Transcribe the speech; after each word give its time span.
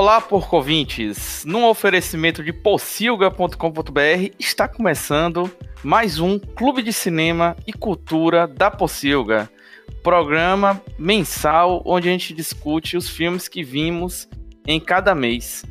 Olá, 0.00 0.18
porcovintes! 0.18 1.44
Num 1.44 1.66
oferecimento 1.66 2.42
de 2.42 2.54
pocilga.com.br 2.54 4.34
está 4.38 4.66
começando 4.66 5.54
mais 5.84 6.18
um 6.18 6.38
Clube 6.38 6.82
de 6.82 6.90
Cinema 6.90 7.54
e 7.66 7.72
Cultura 7.74 8.48
da 8.48 8.70
Pocilga, 8.70 9.50
programa 10.02 10.82
mensal 10.98 11.82
onde 11.84 12.08
a 12.08 12.12
gente 12.12 12.32
discute 12.32 12.96
os 12.96 13.10
filmes 13.10 13.46
que 13.46 13.62
vimos 13.62 14.26
em 14.66 14.80
cada 14.80 15.14
mês. 15.14 15.66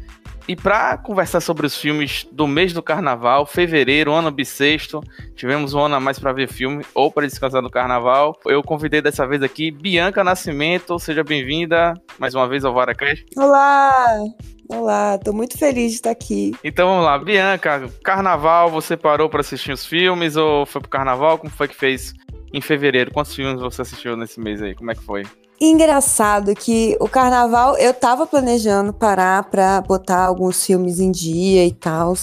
E 0.49 0.55
para 0.55 0.97
conversar 0.97 1.41
sobre 1.41 1.67
os 1.67 1.77
filmes 1.77 2.27
do 2.31 2.47
mês 2.47 2.73
do 2.73 2.81
carnaval, 2.81 3.45
fevereiro, 3.45 4.11
ano 4.11 4.31
bissexto, 4.31 4.99
tivemos 5.35 5.75
um 5.75 5.81
ano 5.81 5.93
a 5.93 5.99
mais 5.99 6.17
para 6.17 6.33
ver 6.33 6.51
filme 6.51 6.83
ou 6.95 7.11
para 7.11 7.27
descansar 7.27 7.61
no 7.61 7.69
carnaval. 7.69 8.35
Eu 8.47 8.63
convidei 8.63 8.99
dessa 8.99 9.27
vez 9.27 9.43
aqui 9.43 9.69
Bianca 9.69 10.23
Nascimento, 10.23 10.97
seja 10.97 11.23
bem-vinda 11.23 11.93
mais 12.17 12.33
uma 12.33 12.47
vez 12.47 12.65
ao 12.65 12.73
VaraCast. 12.73 13.27
Olá! 13.37 14.23
Olá, 14.67 15.19
tô 15.19 15.31
muito 15.31 15.55
feliz 15.55 15.91
de 15.91 15.97
estar 15.97 16.09
aqui. 16.09 16.55
Então 16.63 16.89
vamos 16.89 17.05
lá, 17.05 17.19
Bianca, 17.19 17.87
carnaval, 18.03 18.71
você 18.71 18.97
parou 18.97 19.29
para 19.29 19.41
assistir 19.41 19.71
os 19.71 19.85
filmes 19.85 20.35
ou 20.35 20.65
foi 20.65 20.81
pro 20.81 20.89
carnaval? 20.89 21.37
Como 21.37 21.53
foi 21.53 21.67
que 21.67 21.75
fez 21.75 22.15
em 22.51 22.59
fevereiro? 22.59 23.11
Quantos 23.13 23.35
filmes 23.35 23.61
você 23.61 23.83
assistiu 23.83 24.17
nesse 24.17 24.39
mês 24.39 24.63
aí? 24.63 24.73
Como 24.73 24.89
é 24.89 24.95
que 24.95 25.03
foi? 25.03 25.27
Engraçado 25.61 26.55
que 26.55 26.95
o 27.01 27.07
carnaval 27.09 27.77
eu 27.77 27.93
tava 27.93 28.25
planejando 28.25 28.93
parar 28.93 29.43
pra 29.49 29.81
botar 29.81 30.23
alguns 30.23 30.65
filmes 30.65 31.01
em 31.01 31.11
dia 31.11 31.65
e 31.65 31.73
tal, 31.73 32.13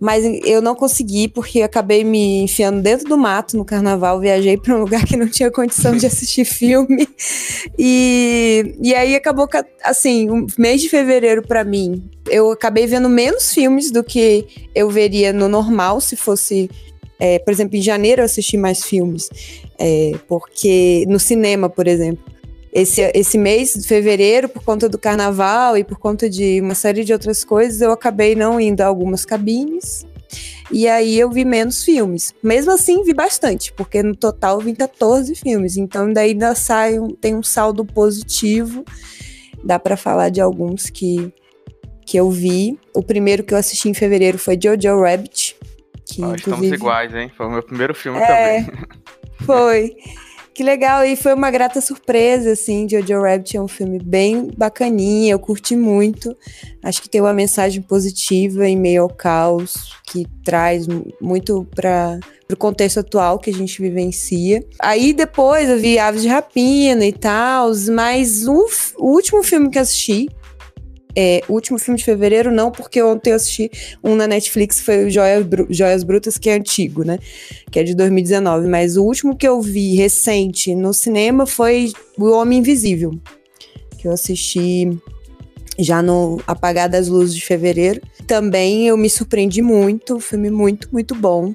mas 0.00 0.24
eu 0.42 0.62
não 0.62 0.74
consegui 0.74 1.28
porque 1.28 1.60
acabei 1.60 2.02
me 2.02 2.44
enfiando 2.44 2.80
dentro 2.80 3.06
do 3.06 3.18
mato 3.18 3.58
no 3.58 3.64
carnaval, 3.64 4.18
viajei 4.18 4.56
para 4.56 4.74
um 4.74 4.80
lugar 4.80 5.04
que 5.04 5.18
não 5.18 5.28
tinha 5.28 5.50
condição 5.50 5.94
de 5.98 6.06
assistir 6.06 6.46
filme. 6.48 7.06
E, 7.78 8.74
e 8.80 8.94
aí 8.94 9.14
acabou 9.14 9.46
que, 9.46 9.62
assim, 9.84 10.30
o 10.30 10.46
mês 10.56 10.80
de 10.80 10.88
fevereiro 10.88 11.46
para 11.46 11.64
mim, 11.64 12.02
eu 12.30 12.52
acabei 12.52 12.86
vendo 12.86 13.08
menos 13.08 13.52
filmes 13.52 13.90
do 13.90 14.02
que 14.02 14.46
eu 14.74 14.88
veria 14.88 15.30
no 15.30 15.46
normal 15.46 16.00
se 16.00 16.16
fosse 16.16 16.70
é, 17.20 17.38
por 17.40 17.50
exemplo, 17.50 17.76
em 17.76 17.82
janeiro 17.82 18.22
eu 18.22 18.24
assisti 18.24 18.56
mais 18.56 18.84
filmes, 18.84 19.28
é, 19.78 20.12
porque 20.28 21.04
no 21.08 21.18
cinema, 21.18 21.68
por 21.68 21.88
exemplo 21.88 22.37
esse, 22.80 23.00
esse 23.14 23.38
mês 23.38 23.74
de 23.74 23.86
fevereiro, 23.86 24.48
por 24.48 24.62
conta 24.62 24.88
do 24.88 24.98
carnaval 24.98 25.76
e 25.76 25.84
por 25.84 25.98
conta 25.98 26.28
de 26.28 26.60
uma 26.60 26.74
série 26.74 27.04
de 27.04 27.12
outras 27.12 27.44
coisas, 27.44 27.80
eu 27.80 27.90
acabei 27.90 28.34
não 28.34 28.60
indo 28.60 28.80
a 28.80 28.86
algumas 28.86 29.24
cabines. 29.24 30.06
E 30.70 30.86
aí 30.86 31.18
eu 31.18 31.30
vi 31.30 31.44
menos 31.44 31.82
filmes. 31.82 32.34
Mesmo 32.42 32.72
assim, 32.72 33.02
vi 33.02 33.14
bastante, 33.14 33.72
porque 33.72 34.02
no 34.02 34.14
total 34.14 34.60
vi 34.60 34.74
14 34.74 35.34
filmes. 35.34 35.76
Então 35.76 36.12
daí 36.12 36.30
ainda 36.30 36.54
sai 36.54 36.98
tem 37.20 37.34
um 37.34 37.42
saldo 37.42 37.84
positivo. 37.84 38.84
Dá 39.64 39.78
para 39.78 39.96
falar 39.96 40.28
de 40.28 40.40
alguns 40.40 40.90
que, 40.90 41.32
que 42.04 42.18
eu 42.18 42.30
vi. 42.30 42.78
O 42.94 43.02
primeiro 43.02 43.42
que 43.42 43.54
eu 43.54 43.58
assisti 43.58 43.88
em 43.88 43.94
fevereiro 43.94 44.38
foi 44.38 44.58
Jojo 44.62 45.00
Rabbit. 45.00 45.56
Que, 46.04 46.22
oh, 46.22 46.34
inclusive... 46.34 46.66
Estamos 46.66 46.72
iguais, 46.72 47.14
hein? 47.14 47.30
Foi 47.36 47.46
o 47.46 47.50
meu 47.50 47.62
primeiro 47.62 47.94
filme 47.94 48.18
é, 48.18 48.62
também. 48.62 48.86
Foi. 49.44 49.96
Que 50.58 50.64
legal, 50.64 51.04
e 51.04 51.14
foi 51.14 51.34
uma 51.34 51.52
grata 51.52 51.80
surpresa, 51.80 52.50
assim, 52.50 52.88
Jojo 52.88 53.22
Rabbit 53.22 53.56
é 53.56 53.62
um 53.62 53.68
filme 53.68 54.00
bem 54.00 54.50
bacaninha, 54.56 55.30
eu 55.30 55.38
curti 55.38 55.76
muito, 55.76 56.36
acho 56.82 57.00
que 57.00 57.08
tem 57.08 57.20
uma 57.20 57.32
mensagem 57.32 57.80
positiva 57.80 58.66
em 58.66 58.76
meio 58.76 59.02
ao 59.02 59.08
caos, 59.08 59.94
que 60.04 60.26
traz 60.44 60.88
muito 61.20 61.64
para 61.72 62.18
o 62.50 62.56
contexto 62.56 62.98
atual 62.98 63.38
que 63.38 63.50
a 63.50 63.52
gente 63.52 63.80
vivencia. 63.80 64.64
Aí 64.80 65.12
depois 65.12 65.68
eu 65.68 65.78
vi 65.78 65.96
Aves 65.96 66.22
de 66.22 66.28
Rapina 66.28 67.06
e 67.06 67.12
tal, 67.12 67.70
mas 67.92 68.44
o, 68.48 68.66
o 68.98 69.12
último 69.12 69.44
filme 69.44 69.70
que 69.70 69.78
assisti, 69.78 70.26
é, 71.20 71.42
último 71.48 71.80
filme 71.80 71.98
de 71.98 72.04
fevereiro, 72.04 72.52
não, 72.52 72.70
porque 72.70 73.02
ontem 73.02 73.30
eu 73.30 73.34
assisti 73.34 73.68
um 74.04 74.14
na 74.14 74.28
Netflix, 74.28 74.78
foi 74.78 75.06
o 75.06 75.10
Joias, 75.10 75.44
Joias 75.68 76.04
Brutas, 76.04 76.38
que 76.38 76.48
é 76.48 76.54
antigo, 76.54 77.02
né? 77.02 77.18
Que 77.72 77.80
é 77.80 77.82
de 77.82 77.92
2019. 77.92 78.68
Mas 78.68 78.96
o 78.96 79.02
último 79.02 79.36
que 79.36 79.48
eu 79.48 79.60
vi 79.60 79.96
recente 79.96 80.76
no 80.76 80.94
cinema 80.94 81.44
foi 81.44 81.92
O 82.16 82.30
Homem 82.30 82.60
Invisível, 82.60 83.10
que 83.98 84.06
eu 84.06 84.12
assisti 84.12 84.96
já 85.76 86.00
no 86.00 86.40
Apagar 86.46 86.88
das 86.88 87.08
Luzes 87.08 87.34
de 87.34 87.44
fevereiro. 87.44 88.00
Também 88.24 88.86
eu 88.86 88.96
me 88.96 89.10
surpreendi 89.10 89.60
muito, 89.60 90.20
filme 90.20 90.52
muito, 90.52 90.88
muito 90.92 91.16
bom. 91.16 91.52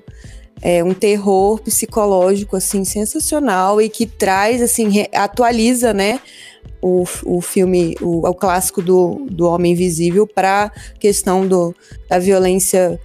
É 0.62 0.84
um 0.84 0.94
terror 0.94 1.62
psicológico, 1.62 2.58
assim, 2.58 2.84
sensacional 2.84 3.82
e 3.82 3.88
que 3.88 4.06
traz, 4.06 4.62
assim, 4.62 5.06
atualiza, 5.14 5.94
né? 5.94 6.20
O, 6.82 7.06
o 7.26 7.42
filme, 7.42 7.96
o, 8.02 8.28
o 8.28 8.34
clássico 8.34 8.82
do, 8.82 9.26
do 9.30 9.48
Homem 9.48 9.72
Invisível 9.72 10.28
para 10.28 10.72
questão 11.00 11.48
do, 11.48 11.74
da 12.10 12.20
violência 12.20 13.00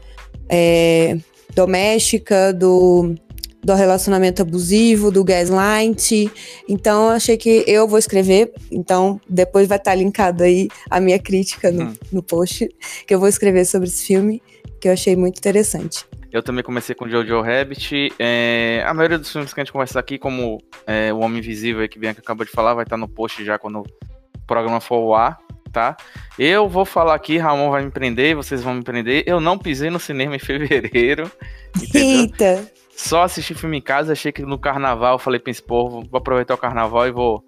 é, 0.49 1.17
doméstica, 1.55 2.53
do, 2.53 3.15
do 3.63 3.75
relacionamento 3.75 4.43
abusivo, 4.43 5.11
do 5.11 5.23
gaslight. 5.23 6.31
Então, 6.69 7.09
eu 7.09 7.11
achei 7.11 7.37
que 7.37 7.65
eu 7.67 7.87
vou 7.87 7.99
escrever. 7.99 8.53
Então, 8.71 9.21
depois 9.29 9.69
vai 9.69 9.79
estar 9.79 9.95
linkado 9.95 10.43
aí 10.43 10.69
a 10.91 10.99
minha 10.99 11.19
crítica 11.19 11.71
no, 11.71 11.85
hum. 11.85 11.95
no 12.11 12.23
post, 12.23 12.69
que 13.07 13.15
eu 13.15 13.21
vou 13.21 13.29
escrever 13.29 13.65
sobre 13.65 13.89
esse 13.89 14.05
filme, 14.05 14.43
que 14.81 14.89
eu 14.89 14.93
achei 14.93 15.15
muito 15.15 15.39
interessante. 15.39 16.08
Eu 16.31 16.43
também 16.43 16.63
comecei 16.63 16.95
com 16.95 17.09
Jojo 17.09 17.41
Rabbit. 17.41 18.13
É, 18.19 18.85
a 18.87 18.93
maioria 18.93 19.19
dos 19.19 19.33
filmes 19.33 19.53
que 19.55 19.61
a 19.61 19.65
gente 19.65 19.73
conversa 19.73 19.99
aqui, 19.99 20.19
como 20.19 20.59
é, 20.87 21.13
O 21.13 21.21
Homem 21.21 21.39
Invisível, 21.39 21.89
que 21.89 21.99
Bianca 21.99 22.21
acabou 22.21 22.45
de 22.45 22.53
falar, 22.53 22.75
vai 22.75 22.85
estar 22.85 22.97
no 22.97 23.09
post 23.09 23.45
já 23.45 23.59
quando 23.59 23.81
o 23.81 24.47
programa 24.47 24.81
for 24.81 24.97
ao 24.97 25.15
ar, 25.15 25.39
tá? 25.73 25.97
Eu 26.39 26.69
vou 26.69 26.85
falar 26.85 27.15
aqui, 27.15 27.39
Ramon 27.39 27.71
vai 27.71 27.85
me 27.85 27.91
prender, 27.91 28.37
vocês 28.37 28.63
vão 28.63 28.75
me 28.75 28.83
prender. 28.83 29.25
Eu 29.27 29.41
não 29.41 29.59
pisei 29.59 29.89
no 29.89 29.99
cinema 29.99 30.37
em 30.37 30.39
fevereiro. 30.39 31.31
Entendeu? 31.81 32.21
Eita! 32.21 32.73
Só 32.95 33.23
assisti 33.23 33.55
filme 33.55 33.79
em 33.79 33.83
casa, 33.83 34.13
achei 34.13 34.33
que 34.33 34.43
no 34.43 34.59
carnaval, 34.59 35.19
falei 35.19 35.39
pra 35.39 35.51
esse 35.51 35.63
povo, 35.63 36.03
vou 36.11 36.19
aproveitar 36.19 36.55
o 36.55 36.59
carnaval 36.59 37.07
e 37.07 37.13
vou 37.13 37.45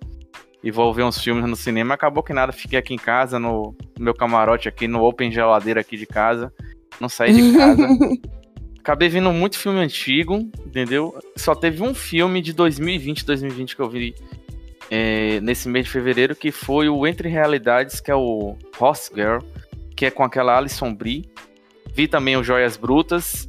e 0.62 0.70
vou 0.70 0.92
ver 0.92 1.02
uns 1.02 1.18
filmes 1.18 1.48
no 1.48 1.56
cinema. 1.56 1.94
Acabou 1.94 2.22
que 2.22 2.32
nada, 2.32 2.52
fiquei 2.52 2.78
aqui 2.78 2.94
em 2.94 2.98
casa, 2.98 3.38
no, 3.38 3.74
no 3.98 4.04
meu 4.04 4.14
camarote 4.14 4.68
aqui, 4.68 4.86
no 4.86 5.02
open 5.02 5.32
geladeira 5.32 5.80
aqui 5.80 5.96
de 5.96 6.06
casa. 6.06 6.52
Não 7.00 7.08
saí 7.08 7.32
de 7.32 7.52
casa. 7.56 7.88
Acabei 8.80 9.08
vendo 9.08 9.32
muito 9.32 9.58
filme 9.58 9.78
antigo, 9.78 10.50
entendeu? 10.66 11.16
Só 11.36 11.54
teve 11.54 11.82
um 11.82 11.94
filme 11.94 12.40
de 12.40 12.52
2020, 12.52 13.24
2020 13.24 13.76
que 13.76 13.82
eu 13.82 13.88
vi 13.88 14.14
é, 14.90 15.38
nesse 15.40 15.68
mês 15.68 15.84
de 15.84 15.92
fevereiro, 15.92 16.34
que 16.34 16.50
foi 16.50 16.88
o 16.88 17.06
Entre 17.06 17.28
Realidades, 17.28 18.00
que 18.00 18.10
é 18.10 18.14
o 18.14 18.56
Horse 18.78 19.10
Girl, 19.14 19.38
que 19.94 20.06
é 20.06 20.10
com 20.10 20.24
aquela 20.24 20.56
Alison 20.56 20.92
Brie. 20.92 21.30
Vi 21.92 22.08
também 22.08 22.36
o 22.36 22.42
Joias 22.42 22.76
Brutas. 22.76 23.48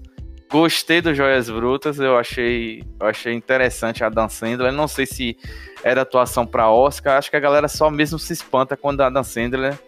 Gostei 0.51 1.01
do 1.01 1.15
Joias 1.15 1.49
Brutas, 1.49 1.97
eu 1.97 2.17
achei, 2.17 2.83
eu 2.99 3.07
achei 3.07 3.33
interessante 3.33 4.03
a 4.03 4.09
Dan 4.09 4.27
Sandler. 4.27 4.73
Não 4.73 4.87
sei 4.87 5.05
se 5.05 5.37
era 5.81 6.01
atuação 6.01 6.45
para 6.45 6.69
Oscar, 6.69 7.17
acho 7.17 7.29
que 7.29 7.37
a 7.37 7.39
galera 7.39 7.69
só 7.69 7.89
mesmo 7.89 8.19
se 8.19 8.33
espanta 8.33 8.75
quando 8.75 8.99
a 8.99 9.09
Dan 9.09 9.23
Sandler 9.23 9.79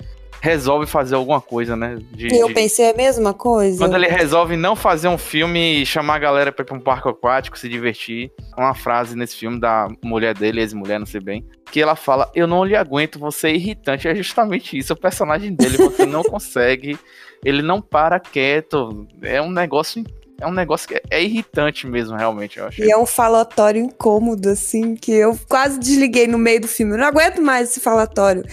resolve 0.43 0.85
fazer 0.85 1.15
alguma 1.15 1.39
coisa, 1.39 1.73
né? 1.73 1.97
De, 2.11 2.27
eu 2.37 2.49
de... 2.49 2.53
pensei 2.53 2.89
a 2.89 2.93
mesma 2.93 3.33
coisa. 3.33 3.77
Quando 3.77 3.95
ele 3.95 4.07
resolve 4.07 4.57
não 4.57 4.75
fazer 4.75 5.07
um 5.07 5.17
filme 5.17 5.81
e 5.81 5.85
chamar 5.85 6.15
a 6.15 6.19
galera 6.19 6.51
pra 6.51 6.63
ir 6.63 6.65
pra 6.65 6.75
um 6.75 6.81
parque 6.81 7.07
aquático, 7.07 7.57
se 7.57 7.69
divertir. 7.69 8.29
Uma 8.57 8.75
frase 8.75 9.15
nesse 9.15 9.37
filme 9.37 9.57
da 9.57 9.87
mulher 10.03 10.37
dele, 10.37 10.59
ex-mulher, 10.59 10.99
não 10.99 11.05
sei 11.05 11.21
bem, 11.21 11.47
que 11.71 11.81
ela 11.81 11.95
fala: 11.95 12.29
Eu 12.35 12.45
não 12.45 12.65
lhe 12.65 12.75
aguento, 12.75 13.17
você 13.17 13.47
é 13.47 13.55
irritante. 13.55 14.05
É 14.05 14.13
justamente 14.13 14.77
isso. 14.77 14.91
O 14.91 14.97
personagem 14.97 15.53
dele, 15.55 15.77
você 15.77 16.05
não 16.05 16.23
consegue. 16.27 16.99
Ele 17.45 17.61
não 17.61 17.81
para 17.81 18.19
quieto. 18.19 19.07
É 19.21 19.41
um 19.41 19.49
negócio 19.49 20.03
é 20.41 20.47
um 20.47 20.51
negócio 20.51 20.89
que 20.89 21.01
é 21.09 21.23
irritante 21.23 21.87
mesmo, 21.87 22.17
realmente, 22.17 22.59
eu 22.59 22.67
acho. 22.67 22.83
E 22.83 22.91
é 22.91 22.97
um 22.97 23.05
falatório 23.05 23.81
incômodo, 23.81 24.49
assim, 24.49 24.93
que 24.93 25.13
eu 25.13 25.39
quase 25.47 25.79
desliguei 25.79 26.27
no 26.27 26.37
meio 26.37 26.59
do 26.59 26.67
filme. 26.67 26.93
Eu 26.93 26.97
não 26.97 27.05
aguento 27.05 27.41
mais 27.41 27.69
esse 27.69 27.79
falatório. 27.79 28.43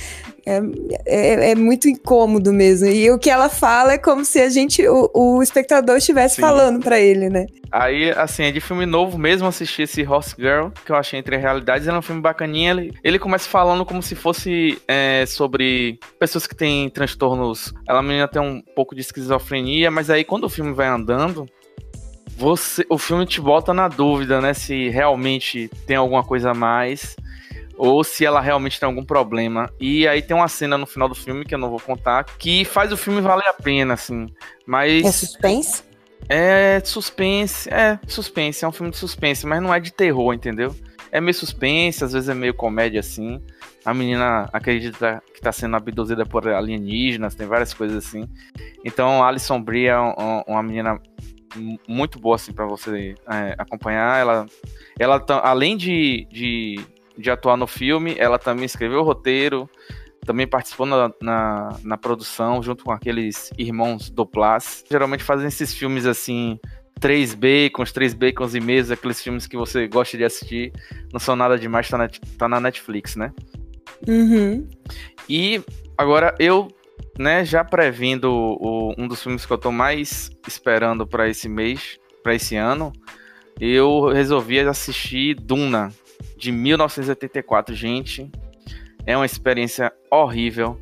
É, 0.51 0.61
é, 1.07 1.51
é, 1.53 1.55
muito 1.55 1.89
incômodo 1.89 2.53
mesmo. 2.53 2.89
E 2.89 3.09
o 3.11 3.19
que 3.19 3.31
ela 3.31 3.49
fala 3.49 3.93
é 3.93 3.99
como 3.99 4.25
se 4.25 4.41
a 4.41 4.49
gente, 4.49 4.87
o, 4.89 5.09
o 5.15 5.43
espectador 5.43 5.97
estivesse 5.97 6.37
Sim. 6.37 6.43
falando 6.43 6.81
para 6.81 6.99
ele, 6.99 7.29
né? 7.29 7.47
Aí, 7.71 8.11
assim, 8.11 8.43
é 8.43 8.51
de 8.51 8.61
filme 8.61 8.85
novo 8.85 9.17
mesmo 9.17 9.47
assistir 9.47 9.83
esse 9.83 10.03
Horse 10.03 10.35
Girl, 10.37 10.71
que 10.85 10.91
eu 10.91 10.97
achei 10.97 11.21
entre 11.21 11.37
realidades. 11.37 11.87
Ele 11.87 11.95
é 11.95 11.99
um 12.01 12.03
filme 12.03 12.21
bacaninha. 12.21 12.73
Ele, 12.73 12.93
ele 13.05 13.19
começa 13.19 13.49
falando 13.49 13.87
como 13.87 14.03
se 14.03 14.17
fosse 14.17 14.83
é, 14.89 15.25
sobre 15.25 16.01
pessoas 16.19 16.49
que 16.49 16.57
têm 16.57 16.91
transtornos. 16.91 17.73
Ela 17.89 18.03
menina 18.03 18.27
tem 18.27 18.43
um 18.43 18.61
pouco 18.75 18.93
de 18.93 19.03
esquizofrenia, 19.03 19.89
mas 19.89 20.11
aí 20.11 20.25
quando 20.25 20.45
o 20.45 20.49
filme 20.49 20.73
vai 20.73 20.89
andando, 20.89 21.47
você, 22.37 22.85
o 22.89 22.99
filme 22.99 23.25
te 23.25 23.41
bota 23.41 23.73
na 23.73 23.87
dúvida, 23.87 24.41
né? 24.41 24.53
Se 24.53 24.89
realmente 24.89 25.71
tem 25.87 25.95
alguma 25.95 26.25
coisa 26.25 26.51
a 26.51 26.55
mais 26.55 27.15
ou 27.81 28.05
se 28.05 28.27
ela 28.27 28.43
realmente 28.43 28.79
tem 28.79 28.87
algum 28.87 29.03
problema. 29.03 29.73
E 29.81 30.07
aí 30.07 30.21
tem 30.21 30.37
uma 30.37 30.49
cena 30.49 30.77
no 30.77 30.87
final 30.87 31.09
do 31.09 31.15
filme 31.15 31.47
que 31.47 31.55
eu 31.55 31.59
não 31.59 31.71
vou 31.71 31.81
contar 31.81 32.25
que 32.25 32.63
faz 32.63 32.93
o 32.93 32.97
filme 32.97 33.23
valer 33.23 33.49
a 33.49 33.55
pena, 33.55 33.95
assim. 33.95 34.29
Mas 34.67 35.03
é 35.03 35.11
suspense? 35.11 35.83
É 36.29 36.81
suspense, 36.85 37.71
é 37.73 37.99
suspense, 38.07 38.65
é 38.65 38.69
um 38.69 38.73
filme 38.73 38.91
de 38.91 38.99
suspense, 38.99 39.47
mas 39.47 39.63
não 39.63 39.73
é 39.73 39.81
de 39.81 39.91
terror, 39.91 40.35
entendeu? 40.35 40.77
É 41.11 41.23
meio 41.23 41.33
suspense, 41.33 42.05
às 42.05 42.13
vezes 42.13 42.29
é 42.29 42.35
meio 42.35 42.53
comédia 42.53 43.01
assim. 43.01 43.43
a 43.83 43.95
menina 43.95 44.49
acredita 44.53 45.23
que 45.33 45.39
está 45.39 45.51
sendo 45.51 45.75
abduzida 45.75 46.27
por 46.27 46.47
alienígenas, 46.47 47.35
tem 47.35 47.47
várias 47.47 47.73
coisas 47.73 48.07
assim. 48.07 48.29
Então, 48.85 49.25
Alison 49.25 49.61
Brie 49.61 49.87
é 49.87 49.99
um, 49.99 50.43
uma 50.47 50.63
menina 50.63 51.01
muito 51.89 52.21
boa 52.21 52.37
assim 52.37 52.53
para 52.53 52.67
você 52.67 53.15
é, 53.27 53.55
acompanhar. 53.57 54.21
Ela, 54.21 54.47
ela 54.99 55.25
além 55.43 55.77
de, 55.79 56.29
de, 56.31 56.79
de, 57.21 57.31
atuar 57.31 57.57
no 57.57 57.67
filme, 57.67 58.15
ela 58.19 58.39
também 58.39 58.65
escreveu 58.65 59.01
o 59.01 59.05
roteiro, 59.05 59.69
também 60.25 60.47
participou 60.47 60.87
na, 60.87 61.11
na, 61.21 61.79
na 61.83 61.97
produção 61.97 62.63
junto 62.63 62.85
com 62.85 62.93
aqueles 62.93 63.51
irmãos 63.59 64.11
Doplas. 64.11 64.85
Geralmente 64.91 65.25
fazem 65.25 65.49
esses 65.49 65.75
filmes 65.75 66.07
assim 66.07 66.59
três 67.01 67.35
bacons, 67.35 67.93
três 67.93 68.13
bacons 68.13 68.55
e 68.55 68.61
meio, 68.61 68.93
aqueles 68.93 69.23
filmes 69.23 69.47
que 69.47 69.57
você 69.57 69.89
gosta 69.89 70.19
de 70.19 70.25
assistir, 70.25 70.73
não 71.11 71.19
são 71.19 71.35
nada 71.35 71.59
demais, 71.59 71.89
tá 71.89 71.97
na, 71.97 72.09
tá 72.37 72.49
na 72.49 72.61
Netflix, 72.61 73.17
né? 73.17 73.33
Uhum. 74.07 74.69
E 75.29 75.63
agora 75.97 76.35
eu, 76.39 76.69
né, 77.19 77.45
já 77.45 77.65
prevendo 77.65 78.31
o, 78.31 78.95
um 78.99 79.09
dos 79.09 79.23
filmes 79.23 79.47
que 79.47 79.53
eu 79.53 79.59
tô 79.59 79.73
mais 79.73 80.31
esperando 80.47 81.07
para 81.07 81.29
esse 81.29 81.49
mês, 81.49 81.99
para 82.23 82.35
esse 82.35 82.55
ano, 82.55 82.93
eu 83.59 84.09
resolvi 84.09 84.61
assistir 84.61 85.35
Duna, 85.35 85.93
de 86.37 86.53
1984. 86.53 87.75
Gente, 87.75 88.31
é 89.07 89.17
uma 89.17 89.27
experiência 89.27 89.93
horrível. 90.11 90.79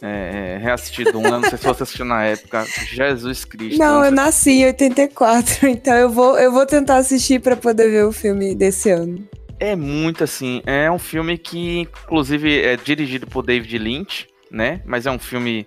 É, 0.00 0.54
é, 0.54 0.58
reassistir 0.58 1.10
Duna, 1.10 1.40
não 1.40 1.48
sei 1.48 1.58
se 1.58 1.66
você 1.66 1.82
assistiu 1.82 2.04
na 2.04 2.22
época. 2.24 2.64
Jesus 2.86 3.44
Cristo. 3.44 3.78
Não, 3.78 4.04
eu 4.04 4.12
nasci 4.12 4.50
em 4.50 4.66
84, 4.66 5.66
então 5.68 5.94
eu 5.94 6.08
vou, 6.08 6.38
eu 6.38 6.52
vou 6.52 6.64
tentar 6.64 6.98
assistir 6.98 7.40
para 7.40 7.56
poder 7.56 7.90
ver 7.90 8.04
o 8.04 8.12
filme 8.12 8.54
desse 8.54 8.90
ano. 8.90 9.28
É 9.58 9.74
muito 9.74 10.22
assim. 10.22 10.62
É 10.64 10.88
um 10.90 10.98
filme 10.98 11.36
que, 11.36 11.80
inclusive, 11.80 12.62
é 12.62 12.76
dirigido 12.76 13.26
por 13.26 13.44
David 13.44 13.76
Lynch, 13.76 14.28
né? 14.50 14.80
Mas 14.84 15.04
é 15.06 15.10
um 15.10 15.18
filme. 15.18 15.66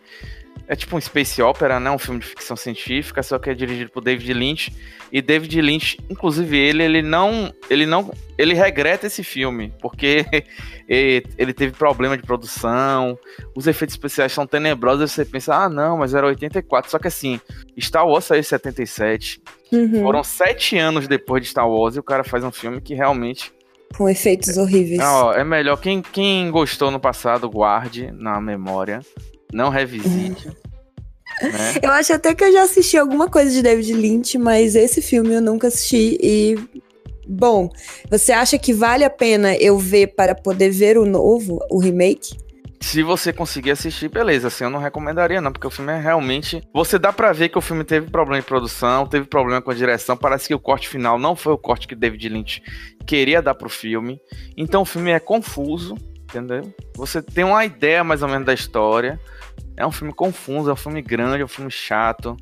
É 0.71 0.75
tipo 0.75 0.95
um 0.95 1.01
space 1.01 1.41
opera, 1.41 1.81
né? 1.81 1.91
Um 1.91 1.97
filme 1.97 2.21
de 2.21 2.27
ficção 2.27 2.55
científica, 2.55 3.21
só 3.21 3.37
que 3.37 3.49
é 3.49 3.53
dirigido 3.53 3.91
por 3.91 4.01
David 4.01 4.33
Lynch. 4.33 4.73
E 5.11 5.21
David 5.21 5.59
Lynch, 5.59 5.99
inclusive 6.09 6.57
ele, 6.57 6.81
ele 6.81 7.01
não, 7.01 7.53
ele 7.69 7.85
não, 7.85 8.09
ele 8.37 8.53
regreta 8.53 9.05
esse 9.05 9.21
filme 9.21 9.73
porque 9.81 10.25
ele 10.87 11.51
teve 11.53 11.73
problema 11.73 12.15
de 12.15 12.23
produção, 12.23 13.19
os 13.53 13.67
efeitos 13.67 13.95
especiais 13.95 14.31
são 14.31 14.47
tenebrosos. 14.47 15.11
Você 15.11 15.25
pensa, 15.25 15.53
ah, 15.53 15.67
não, 15.67 15.97
mas 15.97 16.13
era 16.13 16.25
84. 16.25 16.89
Só 16.89 16.97
que 16.97 17.09
assim, 17.09 17.37
Star 17.77 18.07
Wars 18.07 18.23
saiu 18.23 18.39
em 18.39 18.43
77. 18.43 19.41
Uhum. 19.73 20.03
Foram 20.03 20.23
sete 20.23 20.77
anos 20.77 21.05
depois 21.05 21.43
de 21.43 21.49
Star 21.49 21.69
Wars 21.69 21.97
e 21.97 21.99
o 21.99 22.03
cara 22.03 22.23
faz 22.23 22.45
um 22.45 22.51
filme 22.51 22.79
que 22.79 22.93
realmente 22.93 23.51
com 23.97 24.07
efeitos 24.07 24.55
horríveis. 24.55 24.99
Não, 24.99 25.33
é 25.33 25.43
melhor. 25.43 25.75
Quem, 25.75 26.01
quem 26.01 26.49
gostou 26.49 26.89
no 26.89 26.99
passado, 26.99 27.49
guarde 27.49 28.09
na 28.13 28.39
memória. 28.39 29.01
Não 29.51 29.67
revisite. 29.67 30.49
Né? 31.41 31.75
Eu 31.81 31.91
acho 31.91 32.13
até 32.13 32.33
que 32.33 32.43
eu 32.43 32.51
já 32.51 32.63
assisti 32.63 32.97
alguma 32.97 33.29
coisa 33.29 33.51
de 33.51 33.61
David 33.61 33.93
Lynch, 33.93 34.37
mas 34.37 34.75
esse 34.75 35.01
filme 35.01 35.33
eu 35.33 35.41
nunca 35.41 35.67
assisti. 35.67 36.17
E. 36.21 36.55
Bom, 37.27 37.69
você 38.09 38.31
acha 38.31 38.57
que 38.57 38.73
vale 38.73 39.05
a 39.05 39.09
pena 39.09 39.55
eu 39.55 39.77
ver 39.77 40.07
para 40.15 40.35
poder 40.35 40.69
ver 40.69 40.97
o 40.97 41.05
novo, 41.05 41.59
o 41.69 41.79
remake? 41.79 42.35
Se 42.81 43.03
você 43.03 43.31
conseguir 43.31 43.71
assistir, 43.71 44.09
beleza. 44.09 44.47
Assim, 44.47 44.63
eu 44.63 44.69
não 44.69 44.79
recomendaria, 44.79 45.39
não, 45.39 45.51
porque 45.51 45.67
o 45.67 45.69
filme 45.69 45.93
é 45.93 45.99
realmente. 45.99 46.67
Você 46.73 46.97
dá 46.97 47.13
pra 47.13 47.31
ver 47.31 47.49
que 47.49 47.57
o 47.57 47.61
filme 47.61 47.83
teve 47.83 48.09
problema 48.09 48.41
de 48.41 48.47
produção, 48.47 49.05
teve 49.05 49.25
problema 49.27 49.61
com 49.61 49.69
a 49.69 49.75
direção. 49.75 50.17
Parece 50.17 50.47
que 50.47 50.55
o 50.55 50.59
corte 50.59 50.89
final 50.89 51.19
não 51.19 51.35
foi 51.35 51.53
o 51.53 51.57
corte 51.57 51.87
que 51.87 51.95
David 51.95 52.27
Lynch 52.27 52.63
queria 53.05 53.39
dar 53.39 53.53
pro 53.53 53.69
filme. 53.69 54.19
Então 54.57 54.81
o 54.81 54.85
filme 54.85 55.11
é 55.11 55.19
confuso, 55.19 55.95
entendeu? 56.23 56.73
Você 56.95 57.21
tem 57.21 57.43
uma 57.43 57.63
ideia 57.63 58.03
mais 58.03 58.23
ou 58.23 58.27
menos 58.27 58.47
da 58.47 58.53
história. 58.53 59.19
É 59.81 59.87
um 59.87 59.91
filme 59.91 60.13
confuso, 60.13 60.69
é 60.69 60.73
um 60.73 60.77
filme 60.77 61.01
grande, 61.01 61.41
é 61.41 61.45
um 61.45 61.47
filme 61.47 61.71
chato. 61.71 62.37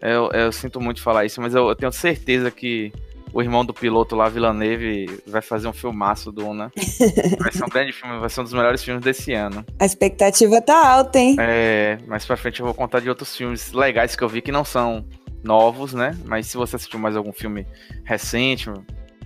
Eu, 0.00 0.30
eu 0.30 0.52
sinto 0.52 0.80
muito 0.80 1.02
falar 1.02 1.24
isso, 1.24 1.40
mas 1.40 1.52
eu, 1.52 1.68
eu 1.68 1.74
tenho 1.74 1.90
certeza 1.90 2.52
que 2.52 2.92
o 3.32 3.42
irmão 3.42 3.64
do 3.64 3.74
piloto 3.74 4.14
lá, 4.14 4.28
Villeneuve, 4.28 5.20
vai 5.26 5.42
fazer 5.42 5.66
um 5.66 5.72
filmaço 5.72 6.30
do 6.30 6.46
Una. 6.46 6.70
Vai 7.40 7.52
ser 7.52 7.64
um 7.64 7.68
grande 7.68 7.92
filme, 7.92 8.18
vai 8.20 8.30
ser 8.30 8.40
um 8.40 8.44
dos 8.44 8.52
melhores 8.52 8.82
filmes 8.82 9.02
desse 9.02 9.32
ano. 9.34 9.66
A 9.78 9.84
expectativa 9.84 10.62
tá 10.62 10.88
alta, 10.88 11.18
hein? 11.18 11.36
É, 11.38 11.98
mais 12.06 12.24
pra 12.24 12.36
frente 12.36 12.60
eu 12.60 12.66
vou 12.66 12.74
contar 12.74 13.00
de 13.00 13.08
outros 13.08 13.36
filmes 13.36 13.72
legais 13.72 14.14
que 14.14 14.22
eu 14.22 14.28
vi 14.28 14.40
que 14.40 14.52
não 14.52 14.64
são 14.64 15.04
novos, 15.42 15.92
né? 15.92 16.16
Mas 16.24 16.46
se 16.46 16.56
você 16.56 16.76
assistiu 16.76 16.98
mais 16.98 17.16
algum 17.16 17.32
filme 17.32 17.66
recente, 18.04 18.70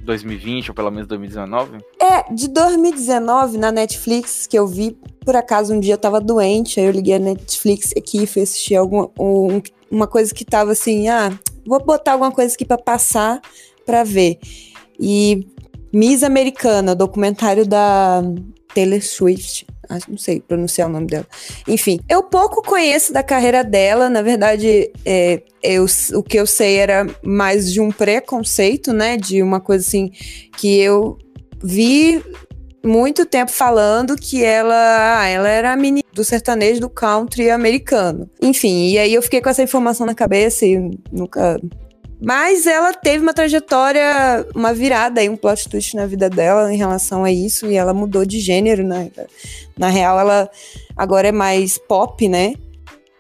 2020 0.02 0.70
ou 0.70 0.75
pelo 0.75 0.90
menos 0.90 1.06
2019? 1.06 1.78
É, 2.00 2.32
de 2.32 2.49
2019 2.49 3.58
na 3.58 3.72
Netflix 3.72 4.46
que 4.46 4.58
eu 4.58 4.66
vi, 4.66 4.96
por 5.25 5.37
acaso 5.37 5.75
um 5.75 5.81
dia 5.81 5.94
eu 5.94 5.99
tava 5.99 6.20
doente, 6.20 6.81
aí 6.81 6.87
eu 6.87 6.93
liguei 6.93 7.14
a 7.14 7.19
Netflix 7.19 7.93
aqui 7.96 8.22
e 8.22 8.26
fui 8.26 8.43
assistir 8.43 8.76
alguma, 8.76 9.10
um, 9.19 9.60
uma 9.90 10.06
coisa 10.06 10.34
que 10.34 10.44
tava 10.44 10.72
assim, 10.72 11.08
ah, 11.08 11.37
vou 11.66 11.82
botar 11.84 12.12
alguma 12.12 12.32
coisa 12.32 12.54
aqui 12.54 12.64
para 12.64 12.78
passar 12.78 13.40
para 13.84 14.04
ver. 14.04 14.38
E 14.99 15.46
Miss 15.93 16.22
Americana, 16.22 16.94
documentário 16.94 17.66
da 17.66 18.22
Taylor 18.75 19.02
Swift, 19.02 19.66
não 20.09 20.19
sei 20.19 20.41
pronunciar 20.41 20.89
o 20.89 20.93
nome 20.93 21.06
dela. 21.06 21.27
Enfim, 21.67 22.00
eu 22.09 22.23
pouco 22.23 22.62
conheço 22.62 23.12
da 23.12 23.23
carreira 23.23 23.62
dela, 23.62 24.09
na 24.09 24.23
verdade, 24.23 24.91
é, 25.05 25.43
eu, 25.62 25.87
o 26.15 26.23
que 26.23 26.39
eu 26.39 26.47
sei 26.47 26.77
era 26.77 27.06
mais 27.23 27.73
de 27.73 27.81
um 27.81 27.91
preconceito, 27.91 28.93
né? 28.93 29.17
De 29.17 29.43
uma 29.43 29.61
coisa 29.61 29.87
assim 29.87 30.11
que 30.56 30.79
eu 30.79 31.19
vi 31.62 32.23
muito 32.85 33.25
tempo 33.25 33.53
falando 33.53 34.17
que 34.17 34.43
ela, 34.43 35.21
ah, 35.21 35.27
ela 35.27 35.49
era 35.49 35.73
a 35.73 35.77
menina 35.77 36.03
do 36.12 36.25
sertanejo 36.25 36.81
do 36.81 36.91
country 36.91 37.50
americano. 37.50 38.29
Enfim, 38.41 38.89
e 38.89 38.99
aí 38.99 39.15
eu 39.15 39.23
fiquei 39.23 39.41
com 39.41 39.49
essa 39.49 39.62
informação 39.62 40.05
na 40.05 40.15
cabeça 40.15 40.67
e 40.67 40.91
nunca 41.11 41.61
mas 42.22 42.69
ela 42.69 42.94
teve 42.94 43.20
uma 43.20 43.34
trajetória, 43.34 44.46
uma 44.54 44.72
virada 44.72 45.20
aí, 45.20 45.28
um 45.28 45.36
plot 45.36 45.69
twist 45.69 45.96
na 45.96 46.06
vida 46.06 46.30
dela 46.30 46.72
em 46.72 46.76
relação 46.76 47.24
a 47.24 47.32
isso, 47.32 47.66
e 47.66 47.74
ela 47.74 47.92
mudou 47.92 48.24
de 48.24 48.38
gênero, 48.38 48.84
né? 48.84 49.10
Na 49.76 49.88
real, 49.88 50.20
ela 50.20 50.48
agora 50.96 51.28
é 51.28 51.32
mais 51.32 51.78
pop, 51.78 52.28
né? 52.28 52.54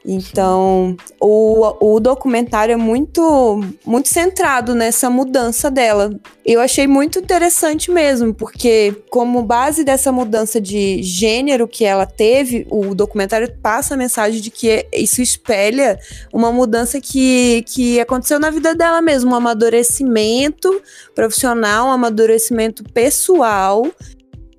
Então, 0.04 0.96
o, 1.20 1.94
o 1.94 2.00
documentário 2.00 2.72
é 2.72 2.76
muito, 2.76 3.60
muito 3.84 4.08
centrado 4.08 4.74
nessa 4.74 5.08
mudança 5.08 5.70
dela. 5.70 6.12
Eu 6.44 6.60
achei 6.60 6.88
muito 6.88 7.20
interessante 7.20 7.90
mesmo, 7.90 8.34
porque, 8.34 8.96
como 9.08 9.42
base 9.42 9.84
dessa 9.84 10.10
mudança 10.10 10.60
de 10.60 11.02
gênero 11.02 11.68
que 11.68 11.84
ela 11.84 12.04
teve, 12.04 12.66
o 12.68 12.94
documentário 12.94 13.52
passa 13.62 13.94
a 13.94 13.96
mensagem 13.96 14.40
de 14.40 14.50
que 14.50 14.86
isso 14.92 15.22
espelha 15.22 15.98
uma 16.32 16.50
mudança 16.50 17.00
que, 17.00 17.64
que 17.68 18.00
aconteceu 18.00 18.40
na 18.40 18.50
vida 18.50 18.74
dela 18.74 19.00
mesmo, 19.00 19.30
um 19.30 19.36
amadurecimento 19.36 20.82
profissional, 21.14 21.86
um 21.86 21.92
amadurecimento 21.92 22.82
pessoal 22.82 23.86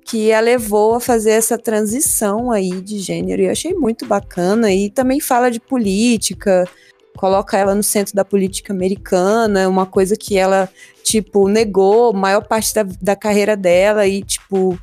que 0.04 0.32
a 0.32 0.40
levou 0.40 0.94
a 0.94 1.00
fazer 1.00 1.30
essa 1.30 1.56
transição 1.56 2.50
aí 2.52 2.80
de 2.80 2.98
gênero. 2.98 3.42
E 3.42 3.46
eu 3.46 3.52
achei 3.52 3.72
muito 3.72 4.06
bacana. 4.06 4.72
E 4.72 4.90
também 4.90 5.18
fala 5.20 5.50
de 5.50 5.58
política, 5.58 6.68
coloca 7.16 7.56
ela 7.56 7.74
no 7.74 7.82
centro 7.82 8.14
da 8.14 8.24
política 8.24 8.72
americana, 8.72 9.68
uma 9.68 9.86
coisa 9.86 10.16
que 10.16 10.36
ela, 10.36 10.68
tipo, 11.02 11.48
negou 11.48 12.12
maior 12.12 12.46
parte 12.46 12.74
da, 12.74 12.82
da 13.00 13.16
carreira 13.16 13.56
dela 13.56 14.06
e, 14.06 14.22
tipo, 14.22 14.78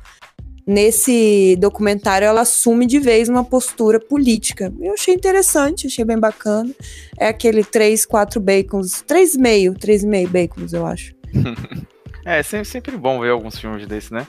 nesse 0.66 1.56
documentário 1.58 2.26
ela 2.26 2.42
assume 2.42 2.86
de 2.86 2.98
vez 2.98 3.28
uma 3.28 3.44
postura 3.44 4.00
política. 4.00 4.72
Eu 4.80 4.94
achei 4.94 5.14
interessante, 5.14 5.86
achei 5.86 6.04
bem 6.04 6.18
bacana. 6.18 6.70
É 7.18 7.28
aquele 7.28 7.62
3, 7.62 8.04
4 8.06 8.40
bacons, 8.40 9.04
3,5, 9.06 9.78
3,5 9.78 10.28
bacons, 10.28 10.72
eu 10.72 10.86
acho. 10.86 11.14
é, 12.24 12.42
sempre, 12.42 12.68
sempre 12.68 12.96
bom 12.96 13.20
ver 13.20 13.30
alguns 13.30 13.58
filmes 13.58 13.86
desse, 13.86 14.12
né? 14.12 14.26